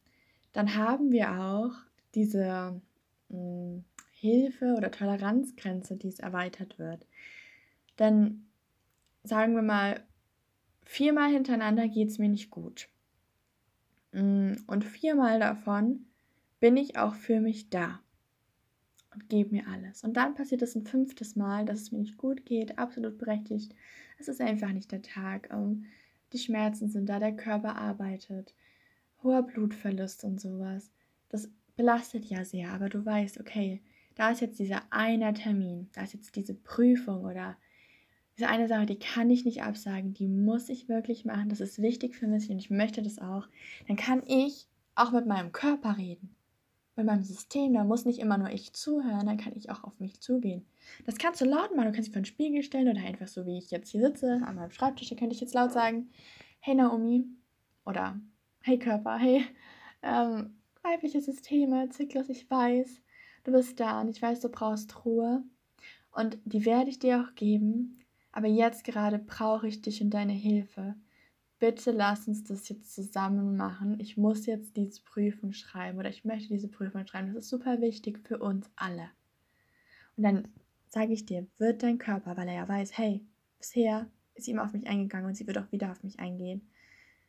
dann 0.51 0.75
haben 0.75 1.12
wir 1.12 1.40
auch 1.40 1.74
diese 2.16 2.82
mh, 3.30 3.38
hm, 3.38 3.84
Hilfe 4.13 4.74
oder 4.75 4.90
Toleranzgrenze, 4.90 5.98
die 5.98 6.08
es 6.08 6.20
erweitert 6.20 6.80
wird. 6.80 7.06
Denn 8.00 8.48
sagen 9.24 9.54
wir 9.54 9.63
mal, 9.63 10.04
viermal 10.86 11.32
hintereinander 11.32 11.88
geht 11.88 12.10
es 12.10 12.18
mir 12.18 12.30
nicht 12.30 12.50
gut. 12.50 12.88
Hm, 14.12 14.63
und 14.66 14.86
viermal 14.86 15.40
davon 15.40 16.08
bin 16.62 16.77
ich 16.77 16.98
auch 16.98 17.15
für 17.15 17.41
mich 17.41 17.70
da 17.70 18.00
und 19.13 19.27
gebe 19.27 19.56
mir 19.56 19.68
alles. 19.68 20.03
Und 20.03 20.15
dann 20.15 20.36
passiert 20.36 20.62
es 20.62 20.75
ein 20.75 20.86
fünftes 20.86 21.36
Mal, 21.36 21.65
dass 21.65 21.82
es 21.82 21.91
mir 21.91 21.98
nicht 21.98 22.18
gut 22.18 22.46
geht, 22.46 22.77
absolut 22.77 23.18
berechtigt. 23.18 23.75
Es 24.20 24.30
ist 24.30 24.39
einfach 24.39 24.72
nicht 24.72 24.91
der 24.91 25.01
Tag. 25.01 25.50
Ähm, 25.51 25.86
die 26.32 26.38
Schmerzen 26.38 26.88
sind 26.88 27.10
da, 27.10 27.20
der 27.20 27.36
Körper 27.36 27.75
arbeitet, 27.75 28.53
hoher 29.24 29.41
Blutverlust 29.41 30.24
und 30.24 30.39
sowas. 30.39 30.91
Das 31.30 31.50
belastet 31.75 32.25
ja 32.25 32.46
sehr, 32.46 32.72
aber 32.72 32.89
du 32.89 33.03
weißt, 33.03 33.39
okay, 33.39 33.82
da 34.15 34.30
ist 34.30 34.41
jetzt 34.41 34.60
dieser 34.60 34.84
eine 34.91 35.34
Termin, 35.34 35.89
da 35.94 36.03
ist 36.03 36.13
jetzt 36.13 36.36
diese 36.36 36.53
Prüfung 36.53 37.25
oder 37.25 37.58
diese 38.38 38.48
eine 38.48 38.68
Sache, 38.68 38.86
die 38.86 39.00
kann 39.00 39.30
ich 39.30 39.46
nicht 39.46 39.63
absagen, 39.63 40.13
die 40.13 40.27
muss 40.27 40.70
ich 40.70 40.88
wirklich 40.88 41.25
machen, 41.25 41.50
das 41.50 41.60
ist 41.60 41.82
wichtig 41.82 42.15
für 42.15 42.27
mich 42.27 42.50
und 42.50 42.60
ich 42.60 42.70
möchte 42.70 43.01
das 43.01 43.20
auch. 43.20 43.48
Dann 43.88 43.98
kann 43.98 44.22
ich 44.27 44.68
auch 44.96 45.12
mit 45.12 45.25
meinem 45.25 45.51
Körper 45.51 45.98
reden 45.98 46.36
mit 47.01 47.08
meinem 47.08 47.24
System, 47.24 47.74
da 47.74 47.84
muss 47.84 48.05
nicht 48.05 48.20
immer 48.20 48.38
nur 48.38 48.50
ich 48.50 48.74
zuhören, 48.74 49.25
dann 49.25 49.38
kann 49.38 49.53
ich 49.55 49.70
auch 49.70 49.84
auf 49.84 50.00
mich 50.00 50.20
zugehen. 50.22 50.65
Das 51.05 51.17
kannst 51.17 51.41
du 51.41 51.46
laut 51.46 51.75
machen, 51.75 51.88
du 51.88 51.91
kannst 51.91 52.08
dich 52.08 52.13
vor 52.13 52.22
den 52.22 52.25
Spiegel 52.25 52.63
stellen 52.63 52.88
oder 52.88 53.01
einfach 53.01 53.27
so, 53.27 53.46
wie 53.46 53.58
ich 53.58 53.72
jetzt 53.72 53.89
hier 53.89 54.01
sitze, 54.01 54.41
an 54.46 54.55
meinem 54.55 54.72
Schreibtisch, 54.72 55.10
da 55.10 55.15
könnte 55.15 55.36
ich 55.36 55.41
jetzt 55.41 55.53
laut 55.53 55.72
sagen, 55.72 56.10
hey 56.60 56.75
Naomi 56.75 57.25
oder 57.86 58.20
hey 58.62 58.77
Körper, 58.77 59.17
hey 59.17 59.43
ähm, 60.03 60.55
weibliche 60.84 61.22
Systeme, 61.22 61.89
Zyklus, 61.89 62.29
ich 62.29 62.50
weiß, 62.50 63.01
du 63.43 63.51
bist 63.51 63.79
da 63.79 64.01
und 64.01 64.10
ich 64.10 64.22
weiß, 64.22 64.39
du 64.41 64.50
brauchst 64.50 65.05
Ruhe 65.05 65.43
und 66.12 66.38
die 66.46 66.65
werde 66.65 66.89
ich 66.89 67.00
dir 67.00 67.22
auch 67.22 67.36
geben, 67.36 67.99
aber 68.32 68.47
jetzt 68.47 68.84
gerade 68.84 69.19
brauche 69.19 69.67
ich 69.67 69.82
dich 69.82 70.02
und 70.02 70.12
deine 70.12 70.34
Hilfe 70.34 70.95
bitte 71.62 71.91
lass 71.91 72.28
uns 72.28 72.43
das 72.43 72.67
jetzt 72.69 72.93
zusammen 72.93 73.56
machen. 73.56 74.00
Ich 74.00 74.17
muss 74.17 74.47
jetzt 74.47 74.76
diese 74.76 75.02
Prüfung 75.04 75.54
schreiben 75.54 76.00
oder 76.00 76.10
ich 76.10 76.26
möchte 76.26 76.50
diese 76.50 76.67
Prüfung 76.67 77.06
schreiben. 77.06 77.28
Das 77.28 77.45
ist 77.45 77.50
super 77.50 77.80
wichtig 77.82 78.19
für 78.28 78.39
uns 78.39 78.67
alle. 78.76 79.12
Und 80.17 80.24
dann 80.24 80.47
sage 80.89 81.13
ich 81.13 81.28
dir, 81.28 81.45
wird 81.60 81.84
dein 81.84 82.00
Körper, 82.00 82.36
weil 82.36 82.47
er 82.47 82.56
ja 82.56 82.67
weiß, 82.67 82.97
hey, 82.97 83.21
bisher 83.60 84.10
ist 84.34 84.45
sie 84.45 84.52
immer 84.52 84.63
auf 84.63 84.74
mich 84.74 84.88
eingegangen 84.88 85.28
und 85.28 85.36
sie 85.36 85.45
wird 85.45 85.60
auch 85.60 85.71
wieder 85.71 85.91
auf 85.91 86.04
mich 86.04 86.19
eingehen, 86.19 86.67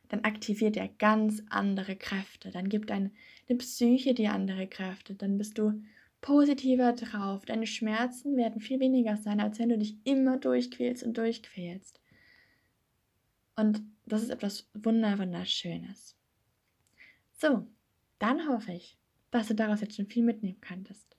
dann 0.08 0.24
aktiviert 0.24 0.78
er 0.78 0.88
ganz 0.88 1.42
andere 1.50 1.94
Kräfte. 1.94 2.50
Dann 2.50 2.70
gibt 2.70 2.88
deine 2.88 3.10
Psyche 3.58 4.14
dir 4.14 4.32
andere 4.32 4.66
Kräfte. 4.66 5.14
Dann 5.14 5.36
bist 5.36 5.58
du 5.58 5.82
positiver 6.22 6.94
drauf. 6.94 7.44
Deine 7.44 7.66
Schmerzen 7.66 8.36
werden 8.38 8.62
viel 8.62 8.80
weniger 8.80 9.18
sein, 9.18 9.40
als 9.40 9.58
wenn 9.58 9.68
du 9.68 9.78
dich 9.78 9.98
immer 10.04 10.38
durchquälst 10.38 11.02
und 11.02 11.18
durchquälst. 11.18 12.01
Und 13.56 13.82
das 14.06 14.22
ist 14.22 14.30
etwas 14.30 14.68
Wunder, 14.74 15.18
Wunderschönes. 15.18 16.16
So, 17.32 17.66
dann 18.18 18.48
hoffe 18.48 18.72
ich, 18.72 18.96
dass 19.30 19.48
du 19.48 19.54
daraus 19.54 19.80
jetzt 19.80 19.96
schon 19.96 20.06
viel 20.06 20.22
mitnehmen 20.22 20.60
konntest. 20.66 21.16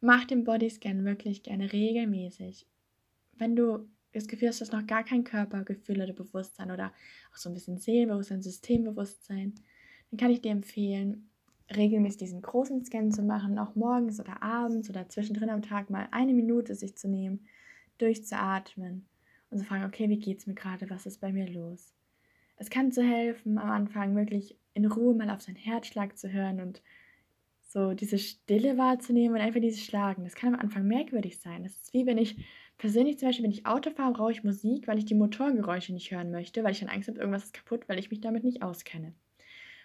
Mach 0.00 0.24
den 0.24 0.44
Bodyscan 0.44 1.04
wirklich 1.04 1.42
gerne 1.42 1.72
regelmäßig. 1.72 2.66
Wenn 3.34 3.56
du 3.56 3.88
das 4.12 4.28
Gefühl 4.28 4.48
hast, 4.48 4.60
du 4.60 4.64
hast 4.64 4.72
noch 4.72 4.86
gar 4.86 5.04
kein 5.04 5.24
Körpergefühl 5.24 6.00
oder 6.00 6.12
Bewusstsein 6.12 6.70
oder 6.70 6.92
auch 7.32 7.36
so 7.36 7.50
ein 7.50 7.54
bisschen 7.54 7.78
Seelenbewusstsein, 7.78 8.42
Systembewusstsein, 8.42 9.54
dann 10.10 10.18
kann 10.18 10.30
ich 10.30 10.40
dir 10.40 10.52
empfehlen, 10.52 11.30
regelmäßig 11.74 12.18
diesen 12.18 12.42
großen 12.42 12.84
Scan 12.84 13.10
zu 13.10 13.22
machen, 13.22 13.58
auch 13.58 13.74
morgens 13.74 14.20
oder 14.20 14.42
abends 14.42 14.88
oder 14.88 15.08
zwischendrin 15.08 15.50
am 15.50 15.62
Tag 15.62 15.90
mal 15.90 16.08
eine 16.12 16.32
Minute 16.32 16.74
sich 16.74 16.96
zu 16.96 17.08
nehmen, 17.08 17.46
durchzuatmen 17.98 19.06
und 19.56 19.62
zu 19.62 19.68
fragen, 19.68 19.84
okay, 19.84 20.08
wie 20.08 20.18
geht 20.18 20.38
es 20.38 20.46
mir 20.46 20.54
gerade, 20.54 20.88
was 20.90 21.06
ist 21.06 21.20
bei 21.20 21.32
mir 21.32 21.48
los? 21.48 21.94
Es 22.56 22.70
kann 22.70 22.92
so 22.92 23.02
helfen, 23.02 23.58
am 23.58 23.70
Anfang 23.70 24.16
wirklich 24.16 24.56
in 24.74 24.86
Ruhe 24.86 25.14
mal 25.14 25.30
auf 25.30 25.40
seinen 25.40 25.56
Herzschlag 25.56 26.16
zu 26.16 26.32
hören 26.32 26.60
und 26.60 26.82
so 27.62 27.94
diese 27.94 28.18
Stille 28.18 28.78
wahrzunehmen 28.78 29.36
und 29.36 29.42
einfach 29.42 29.60
dieses 29.60 29.84
Schlagen. 29.84 30.24
Das 30.24 30.34
kann 30.34 30.54
am 30.54 30.60
Anfang 30.60 30.86
merkwürdig 30.86 31.38
sein. 31.40 31.64
Das 31.64 31.72
ist 31.72 31.92
wie 31.92 32.06
wenn 32.06 32.18
ich 32.18 32.36
persönlich 32.78 33.18
zum 33.18 33.28
Beispiel, 33.28 33.44
wenn 33.44 33.50
ich 33.50 33.66
Auto 33.66 33.90
fahre, 33.90 34.12
brauche 34.12 34.32
ich 34.32 34.44
Musik, 34.44 34.86
weil 34.86 34.98
ich 34.98 35.04
die 35.04 35.14
Motorgeräusche 35.14 35.92
nicht 35.92 36.10
hören 36.10 36.30
möchte, 36.30 36.62
weil 36.62 36.72
ich 36.72 36.80
dann 36.80 36.88
Angst 36.88 37.08
habe, 37.08 37.18
irgendwas 37.18 37.44
ist 37.44 37.54
kaputt, 37.54 37.88
weil 37.88 37.98
ich 37.98 38.10
mich 38.10 38.20
damit 38.20 38.44
nicht 38.44 38.62
auskenne. 38.62 39.14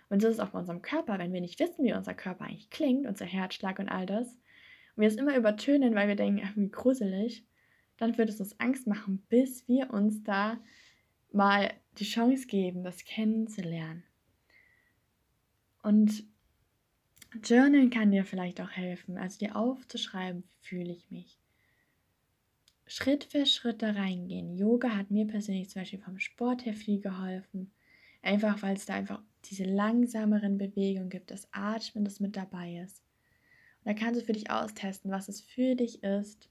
Und 0.09 0.21
so 0.21 0.27
ist 0.27 0.35
es 0.35 0.39
auch 0.41 0.49
bei 0.49 0.59
unserem 0.59 0.81
Körper, 0.81 1.19
wenn 1.19 1.31
wir 1.31 1.41
nicht 1.41 1.59
wissen, 1.59 1.85
wie 1.85 1.93
unser 1.93 2.13
Körper 2.13 2.45
eigentlich 2.45 2.69
klingt, 2.69 3.07
unser 3.07 3.25
Herzschlag 3.25 3.79
und 3.79 3.87
all 3.87 4.05
das, 4.05 4.27
und 4.95 5.01
wir 5.01 5.07
es 5.07 5.15
immer 5.15 5.37
übertönen, 5.37 5.95
weil 5.95 6.09
wir 6.09 6.17
denken, 6.17 6.41
ach, 6.45 6.51
wie 6.55 6.69
gruselig, 6.69 7.45
dann 8.01 8.17
wird 8.17 8.29
es 8.29 8.39
uns 8.39 8.59
Angst 8.59 8.87
machen, 8.87 9.21
bis 9.29 9.67
wir 9.67 9.91
uns 9.93 10.23
da 10.23 10.59
mal 11.31 11.71
die 11.99 12.03
Chance 12.03 12.47
geben, 12.47 12.83
das 12.83 13.05
kennenzulernen. 13.05 14.03
Und 15.83 16.23
Journal 17.43 17.91
kann 17.91 18.09
dir 18.09 18.25
vielleicht 18.25 18.59
auch 18.59 18.71
helfen, 18.71 19.19
also 19.19 19.37
dir 19.37 19.55
aufzuschreiben, 19.55 20.43
wie 20.43 20.65
fühle 20.67 20.91
ich 20.91 21.11
mich. 21.11 21.37
Schritt 22.87 23.23
für 23.25 23.45
Schritt 23.45 23.83
da 23.83 23.91
reingehen. 23.91 24.57
Yoga 24.57 24.97
hat 24.97 25.11
mir 25.11 25.27
persönlich 25.27 25.69
zum 25.69 25.83
Beispiel 25.83 25.99
vom 25.99 26.17
Sport 26.17 26.65
her 26.65 26.73
viel 26.73 26.99
geholfen. 26.99 27.71
Einfach 28.23 28.63
weil 28.63 28.75
es 28.75 28.87
da 28.87 28.95
einfach 28.95 29.21
diese 29.45 29.63
langsameren 29.63 30.57
Bewegungen 30.57 31.09
gibt, 31.09 31.29
das 31.29 31.47
Atmen, 31.51 32.03
das 32.03 32.19
mit 32.19 32.35
dabei 32.35 32.81
ist. 32.83 33.03
Und 33.83 33.91
da 33.91 33.93
kannst 33.93 34.19
du 34.19 34.25
für 34.25 34.33
dich 34.33 34.49
austesten, 34.49 35.11
was 35.11 35.29
es 35.29 35.39
für 35.39 35.75
dich 35.75 36.03
ist, 36.03 36.49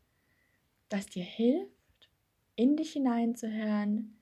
das 0.90 1.07
dir 1.07 1.24
hilft, 1.24 2.11
in 2.57 2.76
dich 2.76 2.92
hineinzuhören, 2.92 4.18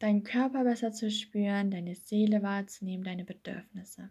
deinen 0.00 0.24
Körper 0.24 0.64
besser 0.64 0.92
zu 0.92 1.10
spüren, 1.10 1.70
deine 1.70 1.94
Seele 1.94 2.42
wahrzunehmen, 2.42 3.04
deine 3.04 3.24
Bedürfnisse. 3.24 4.10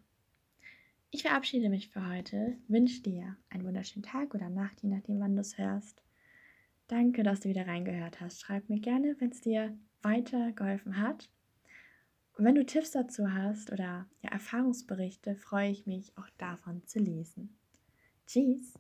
Ich 1.12 1.24
verabschiede 1.24 1.70
mich 1.70 1.90
für 1.90 2.08
heute, 2.08 2.58
wünsche 2.68 3.02
dir 3.02 3.38
einen 3.50 3.66
wunderschönen 3.66 4.04
Tag 4.04 4.34
oder 4.34 4.50
Nacht, 4.50 4.82
je 4.82 4.90
nachdem, 4.90 5.20
wann 5.20 5.36
du 5.36 5.42
es 5.42 5.58
hörst. 5.58 6.02
Danke, 6.88 7.24
dass 7.24 7.42
du 7.42 7.50
wieder 7.50 7.68
reingehört 7.68 8.22
hast. 8.22 8.42
Schreib 8.42 8.70
mir 8.70 8.80
gerne, 8.80 9.16
wenn 9.20 9.32
es 9.32 9.42
dir 9.42 9.78
weitergeholfen 10.02 10.98
hat. 10.98 11.30
Und 12.36 12.46
wenn 12.46 12.56
du 12.56 12.66
Tipps 12.66 12.92
dazu 12.92 13.32
hast 13.32 13.72
oder 13.72 14.08
ja, 14.22 14.32
Erfahrungsberichte, 14.32 15.36
freue 15.36 15.70
ich 15.70 15.86
mich 15.86 16.18
auch 16.18 16.30
davon 16.38 16.86
zu 16.88 17.00
lesen. 17.00 17.56
Tschüss! 18.26 18.74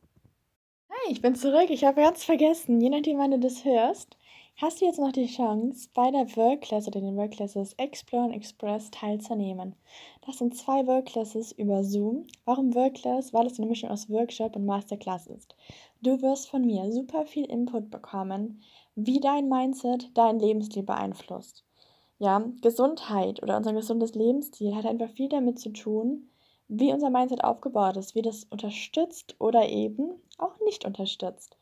Hey, 1.05 1.13
ich 1.13 1.21
bin 1.21 1.35
zurück. 1.35 1.69
Ich 1.69 1.83
habe 1.83 2.01
ganz 2.01 2.23
vergessen, 2.23 2.79
je 2.79 2.89
nachdem, 2.89 3.17
wann 3.17 3.31
du 3.31 3.39
das 3.39 3.65
hörst, 3.65 4.15
hast 4.57 4.79
du 4.79 4.85
jetzt 4.85 4.99
noch 4.99 5.11
die 5.11 5.27
Chance, 5.27 5.89
bei 5.93 6.11
der 6.11 6.35
Workclass 6.35 6.87
oder 6.87 7.01
den 7.01 7.17
Workclasses 7.17 7.73
Explore 7.73 8.25
und 8.25 8.33
Express 8.33 8.91
teilzunehmen. 8.91 9.75
Das 10.25 10.37
sind 10.37 10.55
zwei 10.55 10.85
Workclasses 10.87 11.51
über 11.53 11.83
Zoom. 11.83 12.27
Warum 12.45 12.73
Workclass? 12.73 13.33
Weil 13.33 13.47
es 13.47 13.57
eine 13.57 13.67
Mischung 13.67 13.89
aus 13.89 14.09
Workshop 14.09 14.55
und 14.55 14.65
Masterclass 14.65 15.27
ist. 15.27 15.55
Du 16.01 16.21
wirst 16.21 16.49
von 16.49 16.65
mir 16.65 16.91
super 16.91 17.25
viel 17.25 17.45
Input 17.45 17.89
bekommen, 17.89 18.61
wie 18.95 19.19
dein 19.19 19.49
Mindset 19.49 20.09
dein 20.13 20.39
Lebensstil 20.39 20.83
beeinflusst. 20.83 21.65
Ja, 22.19 22.45
Gesundheit 22.61 23.41
oder 23.43 23.57
unser 23.57 23.73
gesundes 23.73 24.13
Lebensstil 24.15 24.75
hat 24.75 24.85
einfach 24.85 25.09
viel 25.09 25.29
damit 25.29 25.59
zu 25.59 25.73
tun, 25.73 26.29
wie 26.67 26.93
unser 26.93 27.09
Mindset 27.09 27.43
aufgebaut 27.43 27.97
ist, 27.97 28.15
wie 28.15 28.21
das 28.21 28.45
unterstützt 28.45 29.35
oder 29.39 29.67
eben 29.67 30.11
auch 30.37 30.59
nicht 30.65 30.85
unterstützt. 30.85 31.57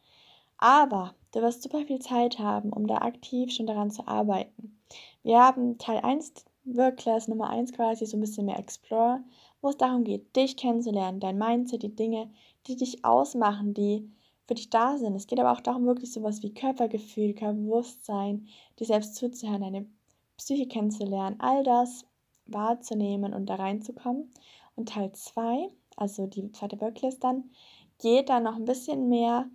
Aber 0.58 1.16
du 1.34 1.42
wirst 1.42 1.64
super 1.64 1.86
viel 1.86 2.00
Zeit 2.00 2.40
haben, 2.40 2.72
um 2.72 2.88
da 2.88 2.98
aktiv 2.98 3.52
schon 3.52 3.68
daran 3.68 3.92
zu 3.92 4.08
arbeiten. 4.08 4.80
Wir 5.24 5.40
haben 5.40 5.78
Teil 5.78 6.00
1 6.00 6.46
Work 6.66 7.04
Nummer 7.28 7.50
1 7.50 7.74
quasi 7.74 8.06
so 8.06 8.18
ein 8.18 8.22
bisschen 8.22 8.46
mehr 8.46 8.60
Explore, 8.60 9.24
wo 9.62 9.70
es 9.70 9.78
darum 9.78 10.04
geht, 10.04 10.36
dich 10.36 10.58
kennenzulernen, 10.58 11.20
dein 11.20 11.38
Mindset, 11.38 11.84
die 11.84 11.96
Dinge, 11.96 12.30
die 12.68 12.76
dich 12.76 13.04
ausmachen, 13.04 13.74
die 13.74 14.12
für 14.48 14.56
dich 14.56 14.70
da 14.70 14.98
sind. 14.98 15.16
Es 15.16 15.28
geht 15.28 15.40
aber 15.40 15.52
auch 15.52 15.62
darum, 15.62 15.86
wirklich 15.86 16.12
sowas 16.12 16.44
wie 16.44 16.54
Körpergefühl, 16.54 17.34
Körperbewusstsein, 17.34 18.48
dir 18.80 18.86
selbst 18.86 19.16
zuzuhören, 19.16 19.62
deine 19.62 19.86
Psyche 20.38 20.68
kennenzulernen, 20.68 21.40
all 21.40 21.64
das 21.64 22.06
wahrzunehmen 22.46 23.34
und 23.34 23.48
da 23.48 23.56
reinzukommen. 23.56 24.32
Und 24.76 24.90
Teil 24.90 25.12
2, 25.12 25.70
also 25.96 26.28
die 26.28 26.52
zweite 26.52 26.80
Worklist 26.82 27.24
dann, 27.24 27.52
geht 28.00 28.30
dann 28.30 28.44
noch 28.44 28.56
ein 28.56 28.66
bisschen 28.66 29.10
mehr 29.10 29.50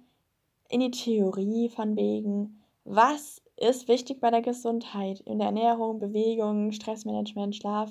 in 0.69 0.81
die 0.81 0.91
Theorie 0.91 1.69
von 1.69 1.97
wegen, 1.97 2.63
was 2.85 3.43
ist 3.57 3.89
wichtig 3.89 4.21
bei 4.21 4.31
der 4.31 4.43
Gesundheit, 4.43 5.21
in 5.21 5.39
der 5.39 5.49
Ernährung, 5.49 5.99
Bewegung, 5.99 6.73
Stressmanagement, 6.73 7.57
Schlaf 7.57 7.91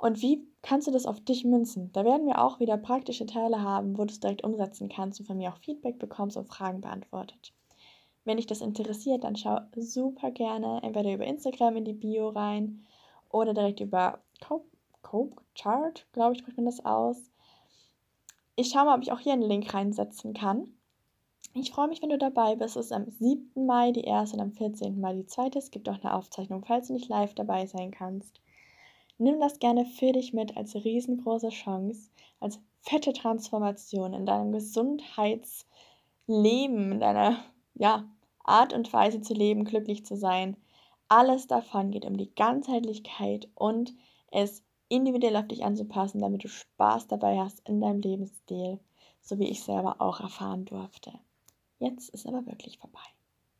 und 0.00 0.22
wie 0.22 0.42
kannst 0.62 0.86
du 0.86 0.92
das 0.92 1.04
auf 1.04 1.20
dich 1.20 1.44
münzen? 1.44 1.92
Da 1.92 2.06
werden 2.06 2.26
wir 2.26 2.42
auch 2.42 2.58
wieder 2.58 2.78
praktische 2.78 3.26
Teile 3.26 3.60
haben, 3.60 3.98
wo 3.98 4.04
du 4.04 4.10
es 4.10 4.18
direkt 4.18 4.42
umsetzen 4.42 4.88
kannst 4.88 5.20
und 5.20 5.26
von 5.26 5.36
mir 5.36 5.52
auch 5.52 5.58
Feedback 5.58 5.98
bekommst 5.98 6.38
und 6.38 6.48
Fragen 6.48 6.80
beantwortet. 6.80 7.52
Wenn 8.24 8.38
dich 8.38 8.46
das 8.46 8.62
interessiert, 8.62 9.24
dann 9.24 9.36
schau 9.36 9.60
super 9.76 10.30
gerne 10.30 10.80
entweder 10.82 11.12
über 11.12 11.26
Instagram 11.26 11.76
in 11.76 11.84
die 11.84 11.92
Bio 11.92 12.30
rein 12.30 12.86
oder 13.28 13.52
direkt 13.52 13.80
über 13.80 14.20
Cope 15.02 15.42
Chart, 15.54 16.06
glaube 16.12 16.34
ich, 16.34 16.40
spricht 16.40 16.56
man 16.56 16.66
das 16.66 16.84
aus. 16.84 17.30
Ich 18.56 18.70
schaue 18.70 18.84
mal, 18.84 18.96
ob 18.96 19.02
ich 19.02 19.12
auch 19.12 19.20
hier 19.20 19.32
einen 19.32 19.42
Link 19.42 19.72
reinsetzen 19.72 20.34
kann. 20.34 20.74
Ich 21.54 21.72
freue 21.72 21.88
mich, 21.88 22.00
wenn 22.00 22.10
du 22.10 22.18
dabei 22.18 22.54
bist. 22.54 22.76
Es 22.76 22.86
ist 22.86 22.92
am 22.92 23.10
7. 23.10 23.66
Mai 23.66 23.90
die 23.90 24.04
erste 24.04 24.36
und 24.36 24.42
am 24.42 24.52
14. 24.52 25.00
Mai 25.00 25.14
die 25.14 25.26
zweite. 25.26 25.58
Es 25.58 25.70
gibt 25.70 25.88
auch 25.88 26.00
eine 26.00 26.14
Aufzeichnung, 26.14 26.64
falls 26.64 26.88
du 26.88 26.92
nicht 26.92 27.08
live 27.08 27.34
dabei 27.34 27.66
sein 27.66 27.90
kannst. 27.90 28.40
Nimm 29.18 29.40
das 29.40 29.58
gerne 29.58 29.84
für 29.84 30.12
dich 30.12 30.32
mit 30.32 30.56
als 30.56 30.74
riesengroße 30.74 31.48
Chance, 31.48 32.10
als 32.38 32.60
fette 32.80 33.12
Transformation 33.12 34.14
in 34.14 34.26
deinem 34.26 34.52
Gesundheitsleben, 34.52 36.92
in 36.92 37.00
deiner 37.00 37.38
ja, 37.74 38.08
Art 38.44 38.72
und 38.72 38.92
Weise 38.92 39.20
zu 39.20 39.34
leben, 39.34 39.64
glücklich 39.64 40.06
zu 40.06 40.16
sein. 40.16 40.56
Alles 41.08 41.48
davon 41.48 41.90
geht 41.90 42.04
um 42.04 42.16
die 42.16 42.32
Ganzheitlichkeit 42.34 43.48
und 43.54 43.92
es 44.30 44.64
individuell 44.90 45.36
auf 45.36 45.48
dich 45.48 45.64
anzupassen, 45.64 46.20
damit 46.20 46.44
du 46.44 46.48
Spaß 46.48 47.06
dabei 47.06 47.38
hast 47.38 47.66
in 47.66 47.80
deinem 47.80 48.00
Lebensstil, 48.00 48.78
so 49.22 49.38
wie 49.38 49.48
ich 49.48 49.62
selber 49.62 50.00
auch 50.00 50.20
erfahren 50.20 50.66
durfte. 50.66 51.12
Jetzt 51.78 52.10
ist 52.10 52.26
aber 52.26 52.44
wirklich 52.44 52.78
vorbei. 52.78 53.00